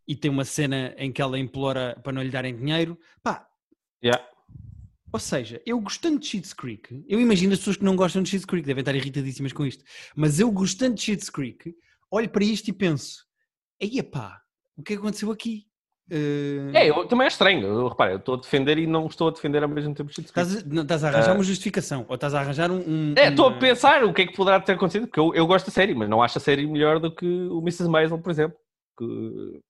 [0.08, 2.98] e tem uma cena em que ela implora para não lhe darem dinheiro.
[3.24, 3.48] Pá,
[4.04, 4.24] Yeah.
[5.14, 8.30] ou seja, eu gostando de Schitt's Creek, eu imagino as pessoas que não gostam de
[8.30, 9.84] Schitt's Creek devem estar irritadíssimas com isto,
[10.16, 11.74] mas eu gostando de Schitt's Creek,
[12.10, 13.24] olho para isto e penso,
[13.82, 14.42] aí pá,
[14.76, 15.66] o que é que aconteceu aqui?
[16.12, 17.66] Uh, É, eu, também é estranho.
[17.66, 20.12] Eu, repara, eu estou a defender e não estou a defender ao mesmo tempo.
[20.12, 21.36] Estás a, não, estás a arranjar Ah.
[21.36, 22.80] uma justificação ou estás a arranjar um.
[22.80, 25.34] um- É, estou uma- a pensar o que é que poderá ter acontecido, porque eu,
[25.34, 27.88] eu gosto da série, mas não acho a série melhor do que o Mrs.
[27.88, 28.58] Maisel, por exemplo.
[28.98, 29.62] Que-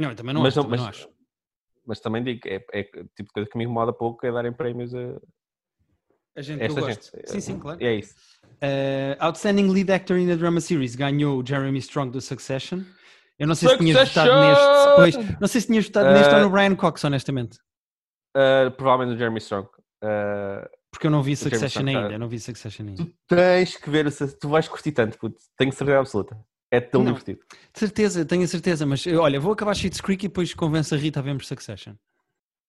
[0.00, 1.08] Não, eu também não, mas, acho, não- também mas- não acho.
[1.86, 4.94] mas também digo, é, é tipo de coisa que me incomoda pouco é darem prémios
[4.94, 4.98] a
[6.36, 7.16] A gente que eu esta gosto.
[7.16, 7.30] gente.
[7.30, 7.82] Sim, sim, claro.
[7.84, 8.14] É isso.
[8.62, 12.80] Uh, Outstanding Lead Actor in a Drama Series ganhou o Jeremy Strong do Succession.
[13.38, 14.96] Eu não sei se tinhas votado neste.
[14.96, 17.58] Pois, não sei se tinhas votado neste ou no Brian Cox, honestamente.
[18.36, 19.66] Uh, provavelmente o Jeremy Strong.
[20.02, 22.10] Uh, Porque eu não vi Succession ainda.
[22.10, 22.18] tá.
[22.18, 23.04] Não vi Succession ainda.
[23.04, 24.06] tu tens que ver,
[24.38, 25.36] tu vais curtir tanto, puto.
[25.56, 26.38] tenho certeza absoluta.
[26.70, 27.12] É tão Não.
[27.12, 27.40] divertido.
[27.72, 30.94] De certeza, tenho a certeza, mas eu- olha, vou acabar Schitt's Creek e depois convenço
[30.94, 31.94] a Rita a vermos Succession.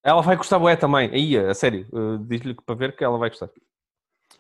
[0.04, 1.12] Ela vai gostar bué também.
[1.12, 3.50] Aí, a sério, uh, diz-lhe para ver que ela vai gostar.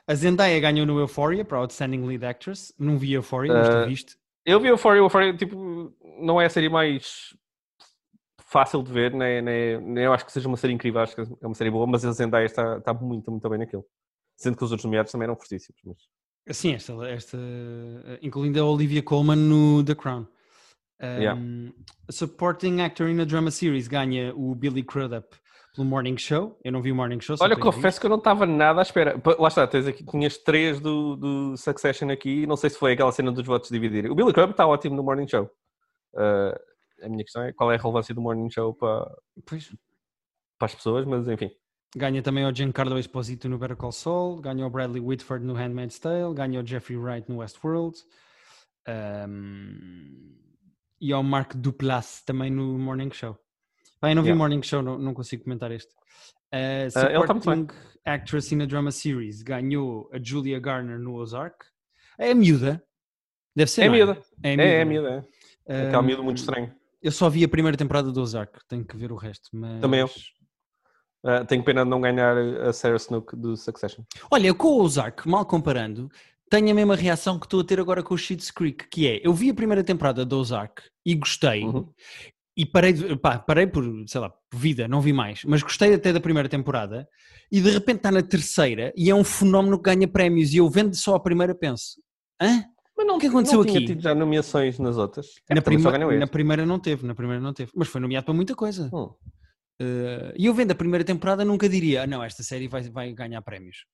[0.07, 2.73] A Zendaya ganhou no Euphoria para Outstanding Lead Actress.
[2.79, 4.17] Não vi Euphoria, mas tu Uh, viste.
[4.43, 7.35] Eu vi Euphoria, Euphoria, tipo, não é a série mais
[8.39, 11.21] fácil de ver, nem, nem, nem eu acho que seja uma série incrível, acho que
[11.21, 13.85] é uma série boa, mas a Zendaya está, está muito, muito bem naquilo.
[14.35, 15.79] Sendo que os outros nomeados também eram fortíssimos.
[15.85, 15.97] Mas...
[16.49, 17.37] Sim, esta, esta
[18.21, 20.27] incluindo a Olivia Colman no The Crown.
[21.01, 21.41] Um, Yeah.
[22.11, 25.35] Supporting Actor in a Drama Series ganha o Billy Crudup
[25.75, 26.59] pelo Morning Show.
[26.63, 27.35] Eu não vi o Morning Show.
[27.39, 29.19] Olha, confesso que eu não estava nada à espera.
[29.39, 33.11] Lá está, tens aqui, tinhas três do, do Succession aqui, não sei se foi aquela
[33.11, 34.11] cena dos votos dividirem.
[34.11, 35.49] O Billy Crudup está ótimo no Morning Show.
[36.13, 36.55] Uh,
[37.03, 39.09] a minha questão é qual é a relevância do Morning Show para.
[39.45, 39.73] Pois,
[40.59, 41.49] para as pessoas, mas enfim.
[41.95, 45.99] Ganha também o Giancarlo Esposito no Better Call Saul, ganha o Bradley Whitford no Handmaid's
[45.99, 47.97] Tale, ganha o Jeffrey Wright no Westworld
[49.27, 50.35] um,
[50.99, 53.37] e ao Mark Duplass também no Morning Show.
[54.01, 54.37] Bem, eu não vi o Yeah.
[54.37, 55.91] Morning Show, não, não consigo comentar este.
[56.53, 57.27] Uh, bem.
[57.27, 57.67] supporting
[58.05, 61.65] Actress in a Drama Series ganhou a Julia Garner no Ozark.
[62.17, 62.81] É a miúda.
[63.55, 63.81] Deve ser.
[63.81, 64.21] É não miúda.
[64.43, 65.27] É, É, é não miúda,
[65.67, 65.87] é.
[65.87, 66.73] Aquela Um, miúda muito estranho.
[67.01, 69.49] Eu só vi a primeira temporada do Ozark, tenho que ver o resto.
[69.53, 69.81] Mas...
[69.81, 70.09] Também eu.
[71.23, 74.03] Uh, tenho pena de não ganhar a Sarah Snook do Succession.
[74.31, 76.09] Olha, com o Ozark, mal comparando,
[76.49, 79.21] tenho a mesma reação que estou a ter agora com o Schitt's Creek, que é,
[79.23, 81.87] eu vi a primeira temporada do Ozark e gostei, Uhum.
[82.57, 86.11] e parei, pá, parei por, sei lá, por vida, não vi mais, mas gostei até
[86.11, 87.07] da primeira temporada,
[87.51, 90.67] e de repente está na terceira, e é um fenómeno que ganha prémios, e eu
[90.69, 92.01] vendo só a primeira penso,
[92.41, 92.63] hã?
[92.97, 93.87] Mas não, O que aconteceu não tinha aqui?
[93.87, 95.27] tido já nomeações nas outras.
[95.49, 98.33] É, Na, prima- na primeira não teve, na primeira não teve, mas foi nomeado para
[98.33, 98.89] muita coisa.
[98.93, 99.09] Hum.
[99.81, 103.11] Uh, e eu vendo a primeira temporada nunca diria, "Ah, não, esta série vai, vai
[103.13, 103.85] ganhar prémios.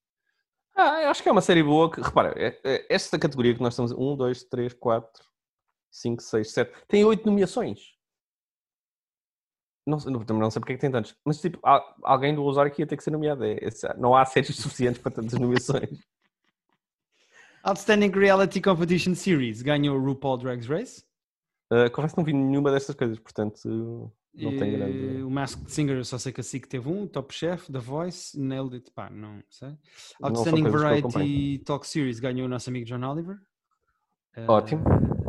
[0.75, 3.61] Ah, eu acho que é uma série boa que, repara, é- é- esta categoria que
[3.61, 5.23] nós estamos, 1, 2, 3, 4,
[5.89, 7.79] 5, 6, 7, tem 8 nomeações.
[9.87, 11.57] Não, sei- não, não sei porque é que tem tantos, mas tipo,
[12.03, 13.45] alguém do Ozark ia ter que ser nomeado.
[13.45, 14.55] É, é- não há séries
[14.91, 15.89] suficientes para tantas nomeações.
[17.63, 21.03] Outstanding Reality Competition Series ganhou o RuPaul Drag Race.
[21.71, 25.23] Uh, confesso que não vi nenhuma destas coisas, portanto não E grande.
[25.23, 27.07] O Masked Singer, eu só sei que a SIC teve um.
[27.07, 28.91] Top Chef, The Voice, Nailed It.
[28.91, 29.69] Pá, não sei.
[30.19, 33.35] Não Outstanding eu Variety Talk Series ganhou o nosso amigo John Oliver.
[34.37, 34.83] Uh, Ótimo.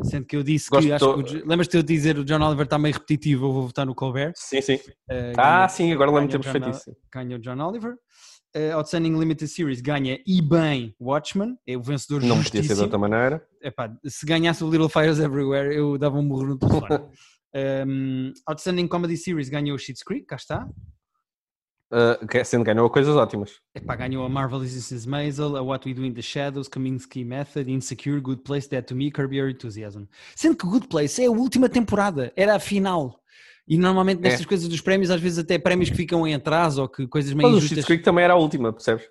[0.05, 1.37] Sendo que eu disse Gosto que acho do- que.
[1.39, 3.95] o Lembras-te de eu dizer o John Oliver está meio repetitivo, eu vou votar no
[3.95, 4.33] Colbert.
[4.37, 4.75] Sim, sim.
[4.77, 6.97] Uh, Ah, ganhou- sim, agora lembro-me termos feito isso.
[7.13, 7.95] ganha o John Oliver.
[8.57, 12.81] Uh, Outstanding Limited Series ganha e bem Watchmen, é o vencedor Não podia ser de
[12.83, 13.47] outra maneira.
[13.63, 16.89] Epá, se ganhasse o Little Fires Everywhere, eu dava um murro no telefone.
[17.55, 20.69] um, Outstanding Comedy Series ganhou o Schitt's Creek, cá está.
[21.91, 23.61] Uh, que- sendo que ganhou coisas ótimas.
[23.75, 25.09] Epá, ganhou a Marvelous Mrs.
[25.09, 28.95] Maisel, a What We Do in the Shadows, Kaminsky Method, Insecure, Good Place, Dead to
[28.95, 30.05] Me, Curb Your Enthusiasm.
[30.37, 33.19] Sendo que Good Place é a última temporada, era a final.
[33.67, 34.49] E normalmente nestas É.
[34.49, 37.49] coisas dos prémios, às vezes até prémios que ficam em atraso ou que coisas meio
[37.49, 37.77] Mas o injustas.
[37.79, 39.07] Schitt's Creek também era a última, percebes?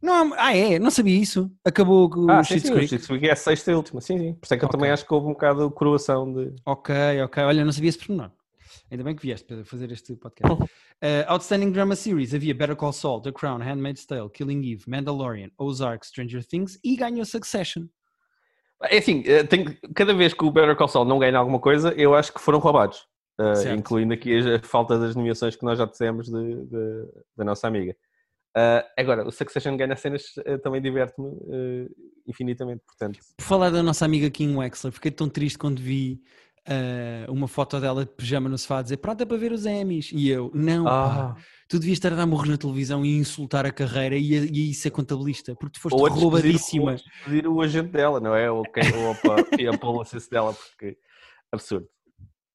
[0.00, 0.78] Não, ah, é?
[0.78, 1.50] Não sabia isso.
[1.64, 2.88] Acabou com o Ah, sim, Schitt's sim, o Creek.
[2.88, 4.32] Schitt's Creek é a sexta e última, sim, sim.
[4.34, 4.78] Por isso é que eu Ok.
[4.78, 6.54] também acho que houve um bocado de coroação de...
[6.64, 7.42] Ok, ok.
[7.42, 8.30] Olha, não sabia esse pormenor.
[8.90, 10.56] Ainda bem que vieste para fazer este podcast.
[11.00, 15.48] Uh, Outstanding Drama Series havia Better Call Saul, The Crown, Handmaid's Tale, Killing Eve, Mandalorian,
[15.56, 17.84] Ozark, Stranger Things e ganhou Succession.
[18.82, 21.92] É assim, eh, tem- cada vez que o Better Call Saul não ganha alguma coisa,
[21.92, 23.06] eu acho que foram roubados.
[23.40, 27.06] Uh, incluindo aqui a, a falta das nomeações que nós já dissemos de- de-
[27.36, 27.94] da nossa amiga.
[28.56, 31.88] Uh, agora, o Succession ganha cenas eh, também diverte-me eh,
[32.26, 33.18] infinitamente, portanto.
[33.36, 36.20] Por falar da nossa amiga Kim Wexler, fiquei tão triste quando vi
[36.68, 40.10] uh, uma foto dela de pijama no sofá a dizer pronta para ver os Emmys.
[40.12, 43.64] E eu, não, pá, Ah, tu devias estar a dar morros na televisão e insultar
[43.64, 46.96] a carreira e, a- e isso é contabilista, porque tu foste ou roubadíssima.
[46.96, 48.50] despedir o agente dela, não é?
[48.50, 50.96] Ou, quem, ou a, pa- e a publicist dela, porque
[51.52, 51.86] absurdo.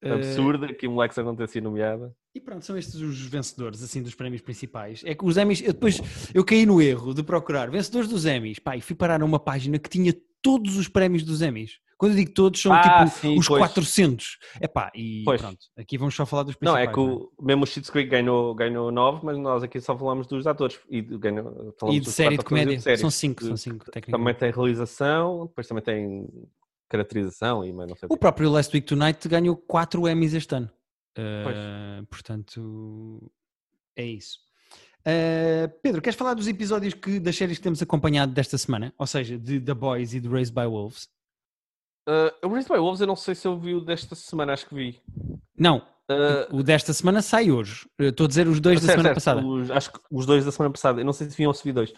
[0.04, 2.14] Uh, Absurdo que o Lexa não ter sido nomeada.
[2.34, 5.02] E pronto, são estes os vencedores, assim, dos prémios principais.
[5.04, 6.00] É que os Emmys, eu depois
[6.34, 9.38] eu caí no erro de procurar vencedores dos Emmys, pá, e fui parar a uma
[9.38, 11.78] página que tinha todos os prémios dos Emmys.
[11.96, 13.60] Quando eu digo todos, são Ah, tipo sim, os pois.
[13.60, 14.36] 400.
[14.60, 15.40] É pá, e Pois.
[15.40, 16.88] pronto, aqui vamos só falar dos Não, principais.
[16.88, 20.26] é que o, mesmo o Schitt's Creek ganhou, ganhou 9, mas nós aqui só falamos
[20.26, 20.80] dos atores.
[20.90, 23.00] E, de- ganhou, falamos E de dos série de comédia, séries.
[23.00, 24.40] são cinco, De- são cinco, Também tecnicamente.
[24.40, 26.26] tem realização, depois também tem
[26.88, 30.68] caracterização e mais não sei o próprio Last Week Tonight ganhou 4 Emmys este ano.
[31.18, 33.32] Uh, portanto,
[33.96, 34.38] é isso.
[35.00, 38.92] Uh, Pedro, queres falar dos episódios que, das séries que temos acompanhado desta semana?
[38.98, 41.08] Ou seja, de The Boys e de Raised by Wolves?
[42.08, 44.66] Uh, o Raised by Wolves eu não sei se eu vi o desta semana, acho
[44.68, 45.00] que vi.
[45.56, 45.86] Não,
[46.50, 47.86] o desta semana sai hoje.
[47.98, 49.46] Estou a dizer os dois da certo, semana certo, passada.
[49.46, 51.00] os- acho que os dois da semana passada.
[51.00, 51.92] Eu não sei se vi ou se vi dois.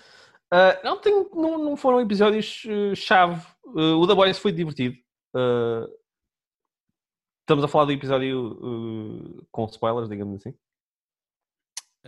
[0.85, 3.41] Não, tenho, não, não foram episódios chave.
[3.65, 4.97] Uh, o The Boys foi divertido.
[5.35, 5.89] Uh,
[7.47, 10.53] estamos a falar do episódio uh, com spoilers, digamos assim.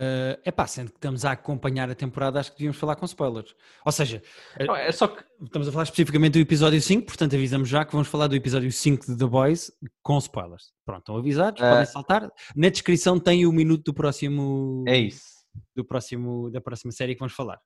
[0.01, 3.53] É epá, sendo que estamos a acompanhar a temporada, acho que devíamos falar com spoilers.
[3.85, 4.21] Ou seja,
[4.65, 7.91] Não, é só que estamos a falar especificamente do episódio 5, portanto avisamos já que
[7.91, 9.69] vamos falar do episódio 5 de The Boys
[10.01, 10.71] com spoilers.
[10.85, 11.71] Pronto, estão avisados, Ah.
[11.71, 12.31] podem saltar.
[12.55, 15.21] Na descrição tem o minuto do próximo, é isso.
[15.75, 17.59] do próximo da próxima série que vamos falar.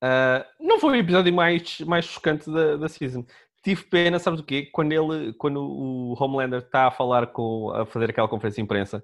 [0.00, 3.24] Ah, não foi o episódio mais, mais chocante da, da season.
[3.66, 4.68] Tive pena, sabes o quê?
[4.72, 9.02] Quando ele, quando o Homelander está a falar com, a fazer aquela conferência de imprensa,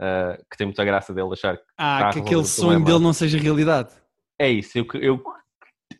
[0.00, 3.36] ah, que tem muita graça dele achar que Ah, que aquele sonho dele não seja
[3.36, 3.90] realidade.
[4.38, 4.78] é isso.
[4.78, 5.22] Eu, eu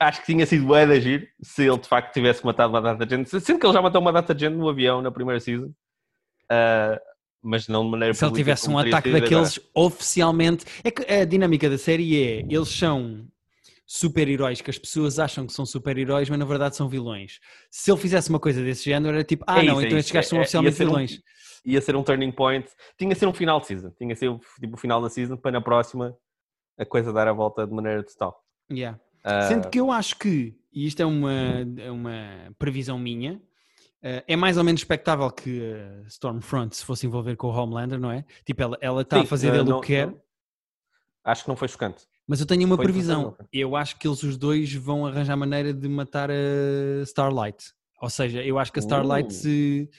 [0.00, 3.04] acho que tinha sido bué de agir se ele de facto tivesse matado uma data
[3.04, 3.28] de gente.
[3.28, 5.70] Sendo que ele já matou uma data de gente no avião na primeira season,
[6.50, 6.98] ah,
[7.42, 10.64] mas não de maneira Se ele tivesse um ataque daqueles oficialmente.
[10.82, 13.28] É que a dinâmica da série é: eles são
[13.90, 17.40] super-heróis que as pessoas acham que são super-heróis, mas na verdade são vilões.
[17.70, 19.98] Se ele fizesse uma coisa desse género, era tipo: ah, É não, isso, é então
[19.98, 21.22] estes gajos são É- é- oficialmente ia ser um- vilões.
[21.64, 22.68] ia ser um turning point.
[22.98, 23.90] Tinha de ser um final de season.
[23.96, 26.14] Tinha de ser tipo, o final da season para na próxima
[26.78, 28.44] a coisa dar a volta de maneira total.
[28.70, 29.00] Yeah.
[29.24, 31.32] Ah, Sendo que eu acho que, e isto é uma,
[31.78, 33.40] é uma previsão minha,
[34.02, 35.60] eh, é mais ou menos expectável que
[36.04, 38.24] a Stormfront se fosse envolver com o Homelander, não é?
[38.44, 40.20] Tipo, ela, ela está a fazer ah, dele não- o que quer, não-
[41.24, 42.06] Acho que não foi chocante.
[42.28, 43.36] Mas eu tenho uma foi previsão.
[43.52, 47.72] Eu acho que eles os dois vão arranjar maneira de matar a Starlight.
[48.00, 49.32] Ou seja, eu acho que a Starlight Uh.
[49.32, 49.90] se-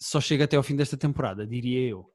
[0.00, 2.06] só chega até ao fim desta temporada, diria eu.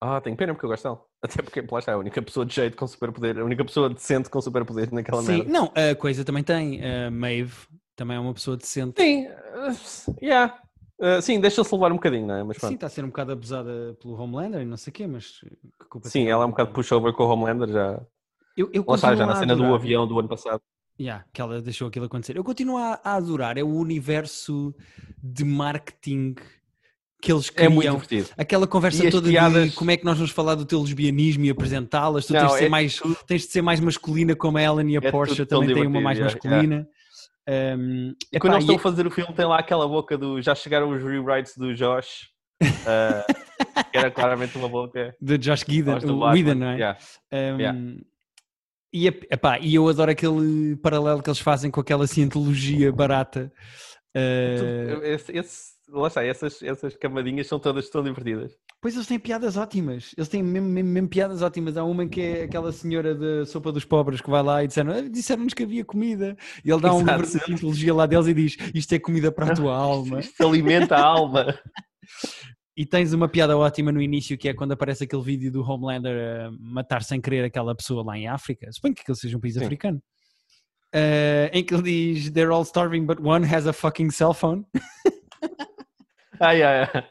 [0.00, 1.00] Ah, tenho pena porque eu gosto dela.
[1.22, 4.28] Até porque lá está, a única pessoa de jeito com superpoder, a única pessoa decente
[4.30, 5.50] com superpoder naquela Sim, merda.
[5.50, 6.80] não, a coisa também tem.
[6.84, 7.54] A Maeve
[7.96, 9.00] também é uma pessoa decente.
[9.02, 9.72] Sim, ah,
[10.22, 10.62] yeah.
[11.00, 12.42] Ah, sim, deixa-se levar um bocadinho, não é?
[12.44, 15.06] Mas Sim, está a ser um bocado abusada pelo Homelander e não sei o quê,
[15.06, 18.00] mas que culpa Sim, ela é um bocado pushover com o Homelander já.
[18.56, 20.60] Eu, eu já continuo na cena do adorar- avião do ano passado.
[20.98, 22.36] Yeah, que ela deixou aquilo acontecer.
[22.38, 24.74] Eu continuo a, a adorar, é o universo
[25.22, 26.34] de marketing
[27.20, 27.72] que eles É criam.
[27.72, 28.28] muito divertido.
[28.38, 31.50] Aquela conversa toda piadas- de como é que nós vamos falar do teu lesbianismo e
[31.50, 34.62] apresentá-las, tu Não, tens, de ser é mais, tens de ser mais masculina como a
[34.62, 36.88] Ellen e a É Porsche também têm uma mais masculina.
[37.48, 40.40] Um, E epá, quando eles estão a fazer o filme, tem lá aquela boca do.
[40.40, 42.28] Já chegaram os rewrites do Josh,
[43.92, 45.14] que era claramente uma boca.
[45.20, 46.30] de Josh Voz do o.
[46.30, 46.74] Whedon, não é?
[46.74, 46.98] Yeah.
[47.32, 47.78] Um, Yeah.
[49.02, 53.52] E, ep- epá, e eu adoro aquele paralelo que eles fazem com aquela cientologia barata.
[54.16, 58.52] Uh, esse- esse- lá está, essas, essas camadinhas são todas tão divertidas.
[58.80, 60.12] Pois eles têm piadas ótimas.
[60.16, 61.76] Eles têm mesmo, mesmo- mesmo piadas ótimas.
[61.76, 64.92] Há uma que é aquela senhora da sopa dos pobres que vai lá e disseram,
[64.92, 66.36] "Ah, disseram-nos que havia comida.
[66.64, 69.52] E ele dá um livro de cientologia lá deles e diz: Isto é comida para
[69.52, 70.20] a tua alma.
[70.20, 71.58] Isto alimenta a alma.
[72.76, 76.50] E tens uma piada ótima no início que é quando aparece aquele vídeo do Homelander
[76.60, 78.70] matar sem querer aquela pessoa lá em África.
[78.70, 79.64] Suponho que aquele seja um país Sim.
[79.64, 80.02] africano.
[80.92, 84.64] Eh, em que ele diz: They're all starving, but one has a fucking cell phone.
[86.38, 87.04] Ai, ai, ai.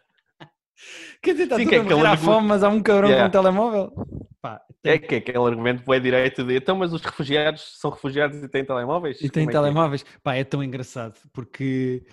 [1.21, 3.23] Quer dizer, está Sim, tudo que é aquele argumento- fome, mas há um cabrão Yeah.
[3.23, 3.91] com um telemóvel.
[4.39, 8.37] Pá, É que é aquele argumento é direito de então, mas os refugiados são refugiados
[8.43, 9.17] e têm telemóveis?
[9.19, 9.63] E tem Como é é?
[9.63, 10.05] telemóveis.
[10.21, 12.03] Pá, é tão engraçado, porque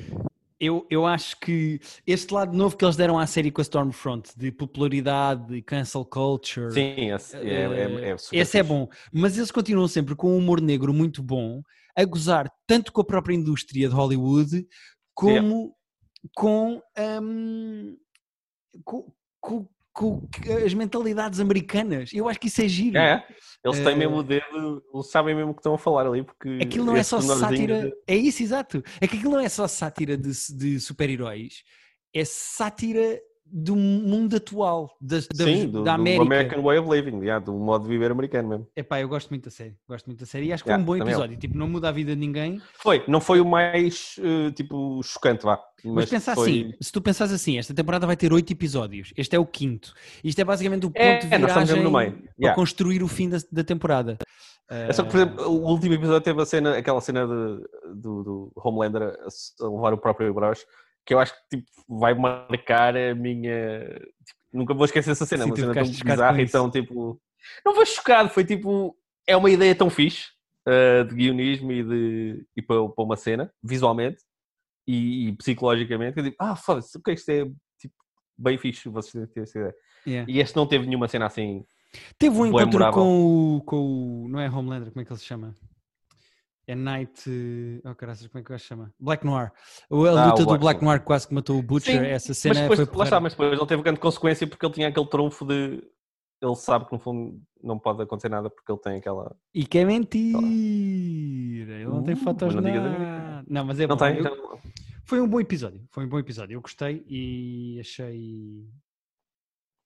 [0.62, 4.30] eu, eu acho que este lado novo que eles deram à série com a Stormfront,
[4.38, 8.88] de popularidade, de cancel culture, Sim, esse é, é, é, super esse é bom.
[9.12, 11.62] Mas eles continuam sempre com um humor negro muito bom,
[11.96, 14.64] a gozar tanto com a própria indústria de Hollywood,
[15.12, 15.74] como
[16.36, 16.80] com,
[17.20, 17.96] hum,
[18.84, 20.26] com, com- com
[20.64, 22.10] as mentalidades americanas.
[22.12, 22.96] Eu acho que isso é giro.
[22.98, 23.26] É, é.
[23.64, 26.22] Eles têm Eh, mesmo o dedo, eles sabem mesmo o que estão a falar ali,
[26.24, 27.82] porque Aquilo não é só sátira.
[27.86, 28.82] de- É isso, exato.
[29.00, 31.62] É que aquilo não é só sátira de, de super-heróis,
[32.14, 33.20] é sátira
[33.54, 36.22] do mundo atual, da, da, Sim, do, da do América.
[36.24, 38.66] American Way of Living, yeah, do modo de viver americano mesmo.
[38.74, 39.76] Epá, eu gosto muito da série.
[39.86, 41.36] Gosto muito da série e acho que Yeah, foi um bom episódio.
[41.36, 42.62] Tipo, não muda a vida de ninguém.
[42.78, 45.60] Foi, não foi o mais, eh, tipo, chocante, vá.
[45.84, 46.48] Mas, Mas, pensa foi...
[46.48, 49.12] assim, se tu pensares assim, esta temporada vai ter oito episódios.
[49.16, 49.92] Este é o quinto.
[50.24, 52.12] Isto é basicamente o ponto É, de viragem no meio.
[52.12, 52.54] para Yeah.
[52.54, 54.16] construir o fim da, da temporada.
[54.70, 57.62] É só que, por exemplo, o último episódio teve a cena, aquela cena de-
[58.00, 59.02] do, do Homelander
[59.60, 60.64] a levar o próprio broche,
[61.04, 63.84] que eu acho que tipo, vai marcar a minha.
[64.24, 66.52] tipo, nunca vou esquecer essa cena, Sim, uma cena tão bizarra com e isso.
[66.52, 67.20] tão tipo.
[67.64, 68.96] Não foi chocado, foi tipo.
[69.26, 70.30] É uma ideia tão fixe
[70.66, 74.22] uh, de guionismo e, de, e para, para uma cena, visualmente
[74.86, 77.44] e, e psicologicamente, que eu digo, ah, foda-se, o que é isto é
[77.78, 77.94] tipo,
[78.36, 79.74] bem fixe vocês terem essa ideia.
[80.06, 80.32] Yeah.
[80.32, 81.64] E este não teve nenhuma cena assim.
[82.18, 84.28] Teve um encontro com o, com o.
[84.28, 85.54] Não é Homelander, como é que ele se chama?
[86.66, 87.28] É Night.
[87.84, 88.94] Oh, caraças, como é que se chama?
[89.00, 89.50] Black Noir.
[89.90, 91.02] A luta Ah, do Black Black Noir.
[91.02, 92.00] Quase que matou o Butcher.
[92.00, 94.64] Sim, essa Mas cena depois, foi lá está, mas depois não teve grande consequência porque
[94.64, 95.82] ele tinha aquele trunfo de.
[96.40, 99.36] Ele sabe que no fundo não pode acontecer nada porque ele tem aquela.
[99.54, 100.38] E que é mentira.
[101.74, 103.44] Ele não tem Uh, fotos mas não nada.
[103.48, 104.04] Não, mas é não bom.
[104.04, 104.16] tem?
[104.18, 104.30] Eu- já-
[105.04, 105.84] Foi um bom episódio.
[105.90, 106.54] Foi um bom episódio.
[106.56, 108.66] Eu gostei e achei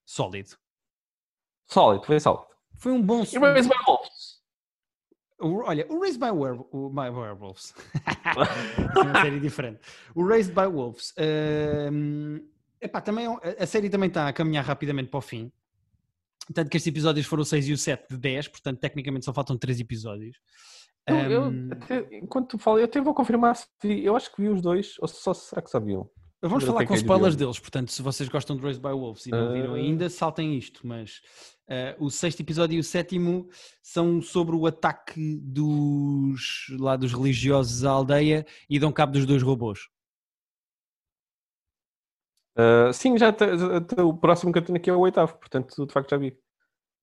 [0.07, 0.51] sólido.
[1.69, 2.47] Sólido, foi sólido.
[2.79, 3.23] Foi um bom.
[3.23, 3.39] E by
[3.87, 4.11] Wolves?
[5.39, 6.69] O- olha, o Raised by, Werewolves.
[6.73, 7.75] o, by Werewolves.
[8.97, 9.81] é uma série diferente.
[10.15, 11.13] O Raised by Wolves.
[11.93, 12.41] hum,
[12.81, 15.53] epá, também, é um- a- série também está a caminhar rapidamente para o fim.
[16.55, 19.35] Tanto que estes episódios foram o 6 e o 7 de 10, portanto, tecnicamente só
[19.35, 20.39] faltam 3 episódios.
[21.07, 24.05] Eu, eu Hum, até- enquanto tu falas, eu até vou confirmar se vi.
[24.05, 26.09] Eu acho que vi os dois, ou só será que só vi um?
[26.43, 27.39] Vamos falar com é de spoilers ver?
[27.45, 29.77] deles, portanto, se vocês gostam de Raised by Wolves e não viram Ah.
[29.77, 30.87] ainda, saltem isto.
[30.87, 31.21] Mas
[31.69, 33.49] ah, o sexto episódio e o sétimo
[33.83, 39.43] são sobre o ataque dos, lá, dos religiosos à aldeia e dão cabo dos dois
[39.43, 39.89] robôs.
[42.55, 43.35] Ah, sim, já
[44.05, 46.39] o próximo que eu tenho aqui é o oitavo, portanto, de facto já vi.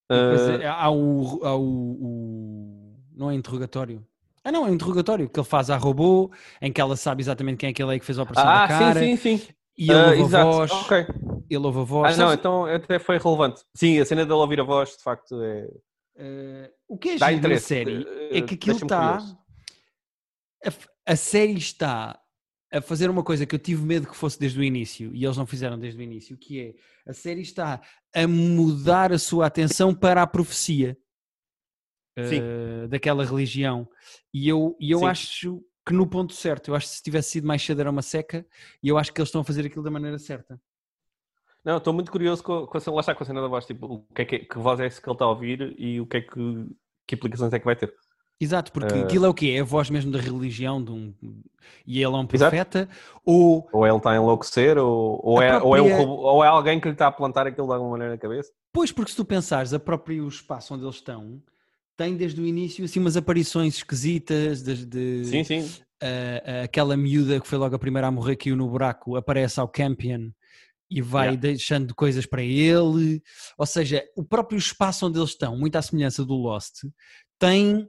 [0.09, 4.05] Depois, é, há o, há o- o- Não é interrogatório.
[4.43, 7.57] Ah, não, é um interrogatório que ele faz à robô, em que ela sabe exatamente
[7.57, 8.99] quem é que ele é que fez a operação da ah, cara.
[8.99, 9.53] sim, sim, sim.
[9.77, 10.71] E ele Ah, ouve a voz.
[10.71, 11.05] Ok.
[11.49, 12.19] Ele ouve a voz.
[12.19, 13.61] Ah, não, então até foi relevante.
[13.73, 15.67] Sim, a cena dele ouvir a voz, de facto, é.
[16.15, 19.17] Eh, o que é Dá giro série Eh, é que aquilo está.
[20.65, 22.19] A, a série está
[22.71, 25.37] a fazer uma coisa que eu tive medo que fosse desde o início e eles
[25.37, 26.73] não fizeram desde o início, que é
[27.09, 27.81] a série está
[28.15, 30.97] a mudar a sua atenção para a profecia
[32.15, 33.87] Eh, daquela religião.
[34.33, 35.05] E eu, e eu Sim.
[35.05, 38.01] acho que no ponto certo, eu acho que se tivesse sido mais cedo era uma
[38.01, 38.45] seca
[38.81, 40.59] e eu acho que eles estão a fazer aquilo da maneira certa.
[41.65, 43.85] Não, estou muito curioso com, com a, lá está com a cena da voz, tipo,
[43.87, 46.05] o que é que, que voz é esse que ele está a ouvir e o
[46.05, 46.67] que é que,
[47.07, 47.93] que implicações é que vai ter.
[48.39, 49.51] Exato, porque Eh, aquilo é o quê?
[49.57, 51.13] É a voz mesmo da religião de um,
[51.85, 52.37] e ele é um Exato.
[52.51, 52.89] profeta
[53.25, 56.43] ou Ou ele está a enlouquecer, ou, ou, A é, ou, é própria- robô- ou
[56.43, 58.51] é alguém que lhe está a plantar aquilo de alguma maneira na cabeça.
[58.73, 61.41] Pois, porque se tu pensares, a próprio espaço onde eles estão
[61.97, 65.71] tem desde o início assim umas aparições esquisitas, desde Sim, sim.
[66.01, 69.67] a- aquela miúda que foi logo a primeira a morrer, caiu no buraco, aparece ao
[69.67, 70.29] Campion
[70.89, 71.41] e vai Yeah.
[71.41, 73.21] deixando coisas para ele.
[73.57, 76.83] Ou seja, o próprio espaço onde eles estão, muito à semelhança do Lost,
[77.39, 77.87] tem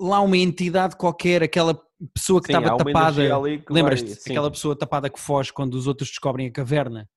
[0.00, 1.80] lá uma entidade qualquer, aquela
[2.12, 3.22] pessoa que Sim, estava tapada.
[3.70, 4.12] Lembras-te?
[4.28, 7.08] Aquela pessoa tapada que foge quando os outros descobrem a caverna.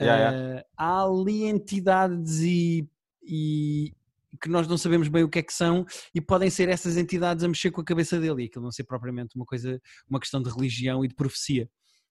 [0.00, 2.88] Yeah, Eh, há ali entidades e,
[3.22, 3.92] e
[4.40, 7.44] que nós não sabemos bem o que é que são e podem ser essas entidades
[7.44, 10.42] a mexer com a cabeça dele e aquilo não ser propriamente uma coisa, uma questão
[10.42, 11.68] de religião e de profecia.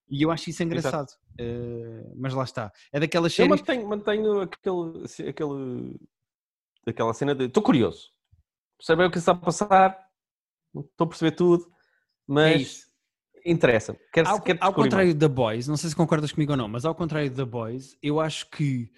[0.10, 1.08] E eu acho isso engraçado.
[1.40, 2.72] Eh, mas lá está.
[2.92, 3.60] É daquelas Eu séries.
[3.62, 6.00] mantenho, mantenho aquele, aquele,
[6.86, 7.46] aquela cena de.
[7.46, 8.10] Estou curioso.
[8.82, 9.98] Saber o que está a passar,
[10.76, 11.70] estou a perceber tudo, É
[12.28, 12.86] mas isso.
[13.46, 13.98] interessa.
[14.14, 16.84] Quero, Ao, quero ao contrário da Boys, não sei se concordas comigo ou não, mas
[16.84, 18.92] ao contrário da Boys, eu acho que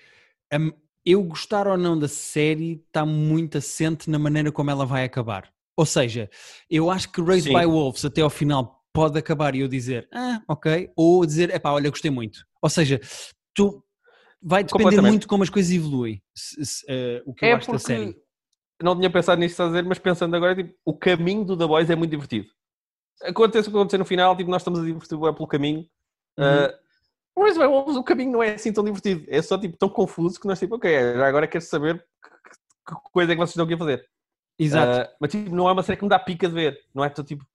[0.53, 0.71] hum,
[1.05, 5.51] eu gostar ou não da série está muito assente na maneira como ela vai acabar.
[5.77, 6.29] Ou seja,
[6.69, 7.59] eu acho que Raised Sim.
[7.59, 11.71] by Wolves até ao final pode acabar e eu dizer, ah, ok, ou dizer, epá,
[11.71, 12.39] olha, gostei muito.
[12.61, 12.99] Ou seja,
[13.53, 13.83] tu
[14.41, 17.71] vai depender muito como as coisas evoluem, se- se, eh, o que eu É acho
[17.71, 18.15] da série.
[18.81, 21.89] não tinha pensado nisso a dizer, mas pensando agora, tipo, o caminho do The Boys
[21.89, 22.47] é muito divertido.
[23.23, 25.85] Acontece o que acontecer no final, tipo, nós estamos a divertir bué pelo caminho.
[26.37, 26.65] Uhum.
[26.65, 26.84] Uh,
[27.43, 29.25] mas bem, o caminho não é assim tão divertido.
[29.27, 33.31] É só tipo tão confuso que nós tipo, ok, agora quero saber que, que coisa
[33.31, 34.09] é que vocês estão aqui a fazer.
[34.57, 35.09] Exato.
[35.09, 36.79] Uh, mas tipo, não é uma série que me dá pica de ver.
[36.93, 37.07] Não é?
[37.07, 37.45] Estou tipo,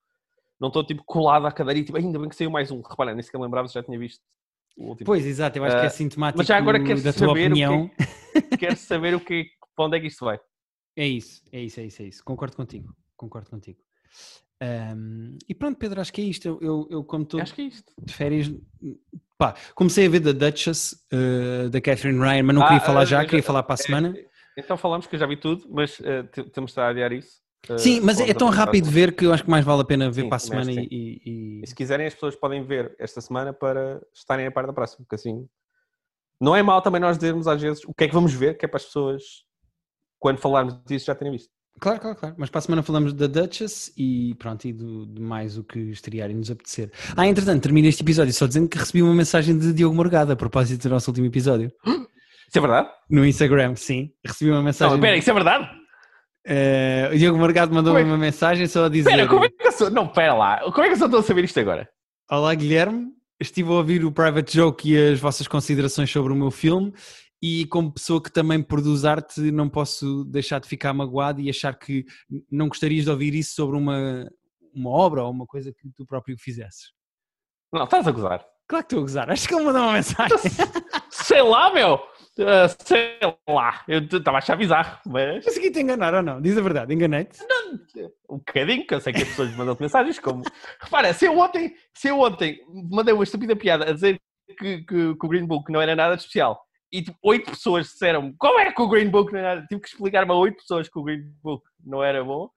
[0.60, 2.82] não estou tipo colado à cadeira e tipo, ainda bem que saiu mais um.
[2.82, 4.22] Repara, nem sequer lembrava se já tinha visto
[4.76, 5.06] o último.
[5.06, 7.34] Pois, exato, eu acho que é uh, sintomático mas já agora quero da saber o
[7.34, 7.90] que é opinião.
[8.58, 10.38] Quero saber o que, para onde é que isto vai.
[10.96, 12.24] É isso, é isso, é isso, é isso.
[12.24, 13.78] Concordo contigo, concordo contigo.
[14.62, 16.46] Ahm, e pronto, Pedro, acho que é isto.
[16.46, 17.92] Eu, eu, eu como estou Acho que é isto.
[17.98, 18.52] de férias,
[19.38, 23.00] pá, comecei a ver da Duchess, uh, da Catherine Ryan, mas não Ah, queria falar
[23.00, 24.14] ah, já, já- queria falar para a semana.
[24.58, 27.40] Então falamos que eu já vi tudo, mas uh, te- temos de adiar isso.
[27.70, 28.92] Uh, Sim, mas é tão rápido tudo.
[28.94, 30.88] ver que eu acho que mais vale a pena ver Sim, para a semana e,
[30.90, 34.72] e- E se quiserem, as pessoas podem ver esta semana para estarem a par da
[34.72, 35.46] próxima, porque assim
[36.40, 38.64] não é mal também nós dizermos às vezes o que é que vamos ver, que
[38.64, 39.22] é para as pessoas,
[40.18, 41.50] quando falarmos disso, já terem visto.
[41.80, 42.34] Claro, claro, claro.
[42.36, 45.78] Mas para a semana falamos da Duchess e pronto, e do, de mais o que
[45.78, 46.92] estrear e nos apetecer.
[47.16, 50.36] Ah, entretanto, termino este episódio só dizendo que recebi uma mensagem de Diogo Morgado a
[50.36, 51.72] propósito do nosso último episódio.
[52.48, 52.88] Isso é verdade?
[53.08, 54.10] No Instagram, sim.
[54.26, 54.90] Recebi uma mensagem.
[54.90, 55.70] Não, espera, isso é verdade?
[56.44, 59.68] Eh, o Diogo Morgado mandou-me é uma mensagem só a dizer: Espera, como é que
[59.68, 59.88] eu sou?
[59.88, 60.58] Não, espera lá.
[60.58, 61.88] Como é que eu só estou a saber isto agora?
[62.28, 63.06] Olá Guilherme,
[63.38, 66.92] estive a ouvir o Private Joke e as vossas considerações sobre o meu filme
[67.42, 71.78] e como pessoa que também produz arte não posso deixar de ficar magoado e achar
[71.78, 72.04] que
[72.50, 74.30] não gostarias de ouvir isso sobre uma,
[74.74, 76.92] uma obra ou uma coisa que tu próprio fizesses.
[77.72, 78.44] Não, estás a gozar.
[78.68, 80.36] Claro que estou a gozar, acho que ele mandou uma mensagem.
[81.10, 82.00] Sei lá, meu.
[82.38, 83.18] Ah, sei
[83.48, 83.82] lá.
[83.88, 86.40] Eu estava a achar bizarro, mas Consegui te enganar ou não?
[86.40, 87.40] Diz a verdade, enganei-te.
[88.28, 90.42] um bocadinho, que eu sei que as pessoas mandam mensagens como.
[90.80, 92.60] Repara, se eu ontem, se eu ontem
[92.90, 96.14] mandei uma estúpida piada a dizer que, que, que o Green Book não era nada
[96.14, 96.60] especial
[96.92, 99.66] e tipo, oito pessoas disseram como é que o Green Book não era.
[99.66, 102.50] Tive que explicar-me a oito pessoas que o Green Book não era bom.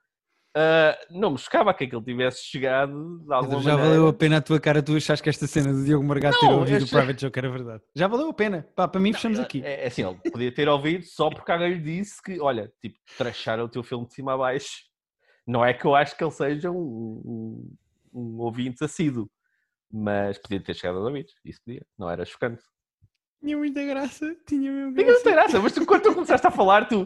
[0.55, 3.89] Uh, não me chocava que aquele tivesse chegado de alguma já maneira.
[3.89, 6.45] valeu a pena a tua cara, tu achaste que esta cena do Diogo Margado ter
[6.45, 7.83] Não, ouvido eu o Private Joke era verdade.
[7.95, 8.67] Já valeu a pena.
[8.75, 9.63] Pá, para mim fechamos aqui.
[9.63, 12.99] É, é assim, ele podia ter ouvido só porque alguém lhe disse que, olha, tipo,
[13.17, 14.83] tracharam o teu filme de cima a baixo.
[15.45, 17.75] Não é que eu acho que ele seja um, um,
[18.13, 19.27] um ouvinte assíduo,
[19.91, 21.33] mas podia ter chegado aos ouvidos.
[21.43, 22.61] Isso podia, não era chocante.
[23.43, 24.33] Tinha muita graça.
[24.47, 27.05] Tinha mesmo Tinha muita graça, mas tu, quando tu começaste a falar, tu,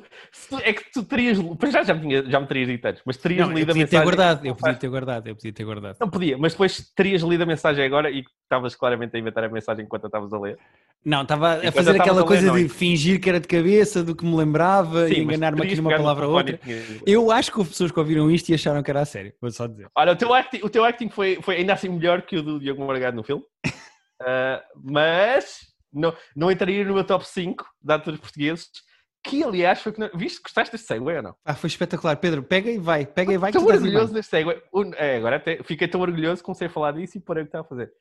[0.64, 3.18] é que tu terias, pois já, já, me tinha- já me terias dito antes, mas
[3.18, 4.04] terias Não, lido a podia ter mensagem.
[4.04, 5.98] guardado, eu podia ter guardado, eu podia ter guardado.
[6.00, 9.50] Não podia, mas depois terias lido a mensagem agora e estavas claramente a inventar a
[9.50, 10.60] mensagem enquanto eu estavas a ler.
[11.04, 13.48] Não, estava a fazer aquela a ler, coisa não, de e- fingir que era de
[13.48, 16.60] cabeça, do que me lembrava e Sim, mas enganar-me aqui numa palavra ou outra.
[16.68, 19.34] e Eu acho que houve pessoas que ouviram isto e acharam que era a sério,
[19.42, 19.88] vou só dizer.
[19.96, 22.60] Olha, o teu acting, o teu acting foi, foi ainda assim melhor que o do
[22.60, 23.44] Diogo Margado no filme,
[24.22, 25.60] Ah, mas
[26.00, 28.70] não, não entraria no meu top 5 de atores portugueses,
[29.24, 30.10] que aliás foi que não...
[30.16, 31.36] Viste, gostaste deste segue ou não?
[31.44, 32.16] Ah, foi espetacular.
[32.18, 34.62] Pedro, pega e vai, pega e vai que Estou orgulhoso deste segue.
[34.96, 37.50] É, agora até fiquei tão orgulhoso que comecei a falar disso e parei o que
[37.50, 37.92] estava a fazer.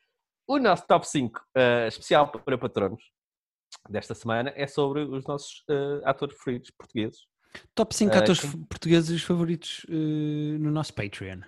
[0.46, 3.02] O nosso top 5 ah, especial para patronos
[3.88, 7.20] desta semana é sobre os nossos ah, atores preferidos portugueses.
[7.74, 9.92] Top 5 Ah, atores quem- f- portugues favoritos eh,
[10.58, 11.40] no nosso Patreon.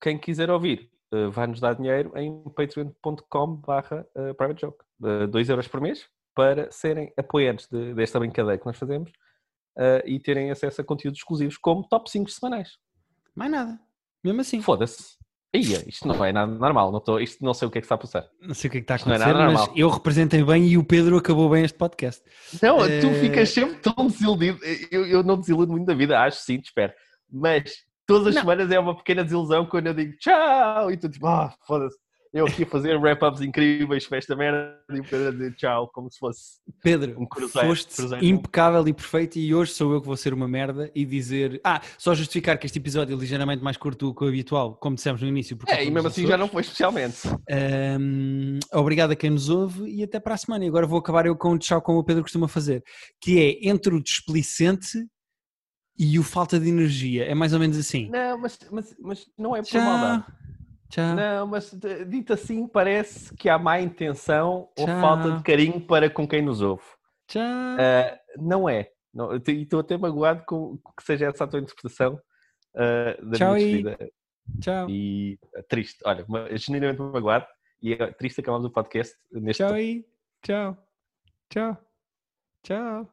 [0.00, 4.84] Quem quiser ouvir uh, vai nos dar dinheiro em patreon.com barra uh, private joke.
[5.30, 9.10] 2 euros por mês para serem apoiantes de- desta brincadeira que nós fazemos
[9.76, 12.78] uh, e terem acesso a conteúdos exclusivos como top 5 semanais.
[13.34, 13.78] Mais nada.
[14.24, 14.60] Mesmo assim.
[14.62, 15.16] Foda-se.
[15.54, 17.86] Ia, isto não é nada normal, não, estou, isto não sei o que é que
[17.86, 18.28] está a passar.
[18.42, 20.44] Não sei o que é que está a não é acontecer, nada mas eu representei
[20.44, 22.22] bem e o Pedro acabou bem este podcast.
[22.62, 24.58] Não, tu Eh, ficas sempre tão desiludido.
[24.90, 26.92] Eu, eu não desiludo muito da vida, acho sim, espero.
[27.32, 27.72] Mas
[28.06, 28.42] todas as Não.
[28.42, 31.96] semanas é uma pequena desilusão quando eu digo tchau e tu tipo, ah, foda-se.
[32.32, 35.88] Eu aqui a fazer wrap-ups incríveis para esta merda e o Pedro a dizer tchau,
[35.92, 36.58] como se fosse.
[36.82, 38.24] Pedro, Um cruzeiro, foste cruzeiro.
[38.24, 41.60] impecável e perfeito e hoje sou eu que vou ser uma merda e dizer...
[41.64, 44.96] Ah, só justificar que este episódio é ligeiramente mais curto do que o habitual, como
[44.96, 45.56] dissemos no início.
[45.56, 47.26] porque É, e mesmo assim já não foi especialmente.
[47.50, 50.64] Ahm, obrigado a quem nos ouve e até para a semana.
[50.64, 52.82] E agora vou acabar eu com o tchau como o Pedro costuma fazer,
[53.22, 54.98] que é entre o displicente
[55.98, 57.24] e o falta de energia.
[57.24, 58.08] É mais ou menos assim.
[58.10, 59.80] Não, mas, mas, mas não é por Tchau.
[59.82, 60.24] maldade.
[60.88, 61.14] Tchau.
[61.14, 65.00] Não, mas de- dito assim parece que há má intenção ou Tchau.
[65.00, 66.82] falta de carinho para com quem nos ouve.
[67.26, 67.42] Tchau.
[67.42, 68.90] Ah, não é.
[69.12, 72.18] Não, e estou até magoado com que seja essa a tua interpretação
[72.74, 74.10] ah, da Tchau minha despedida.
[74.60, 74.88] Tchau.
[74.88, 76.24] E triste, olha,
[76.56, 77.46] genuinamente magoado
[77.82, 79.74] e é triste acabamos o podcast neste Tchau.
[80.42, 80.88] Tchau.
[81.50, 81.76] Tchau.
[82.62, 83.06] Tchau.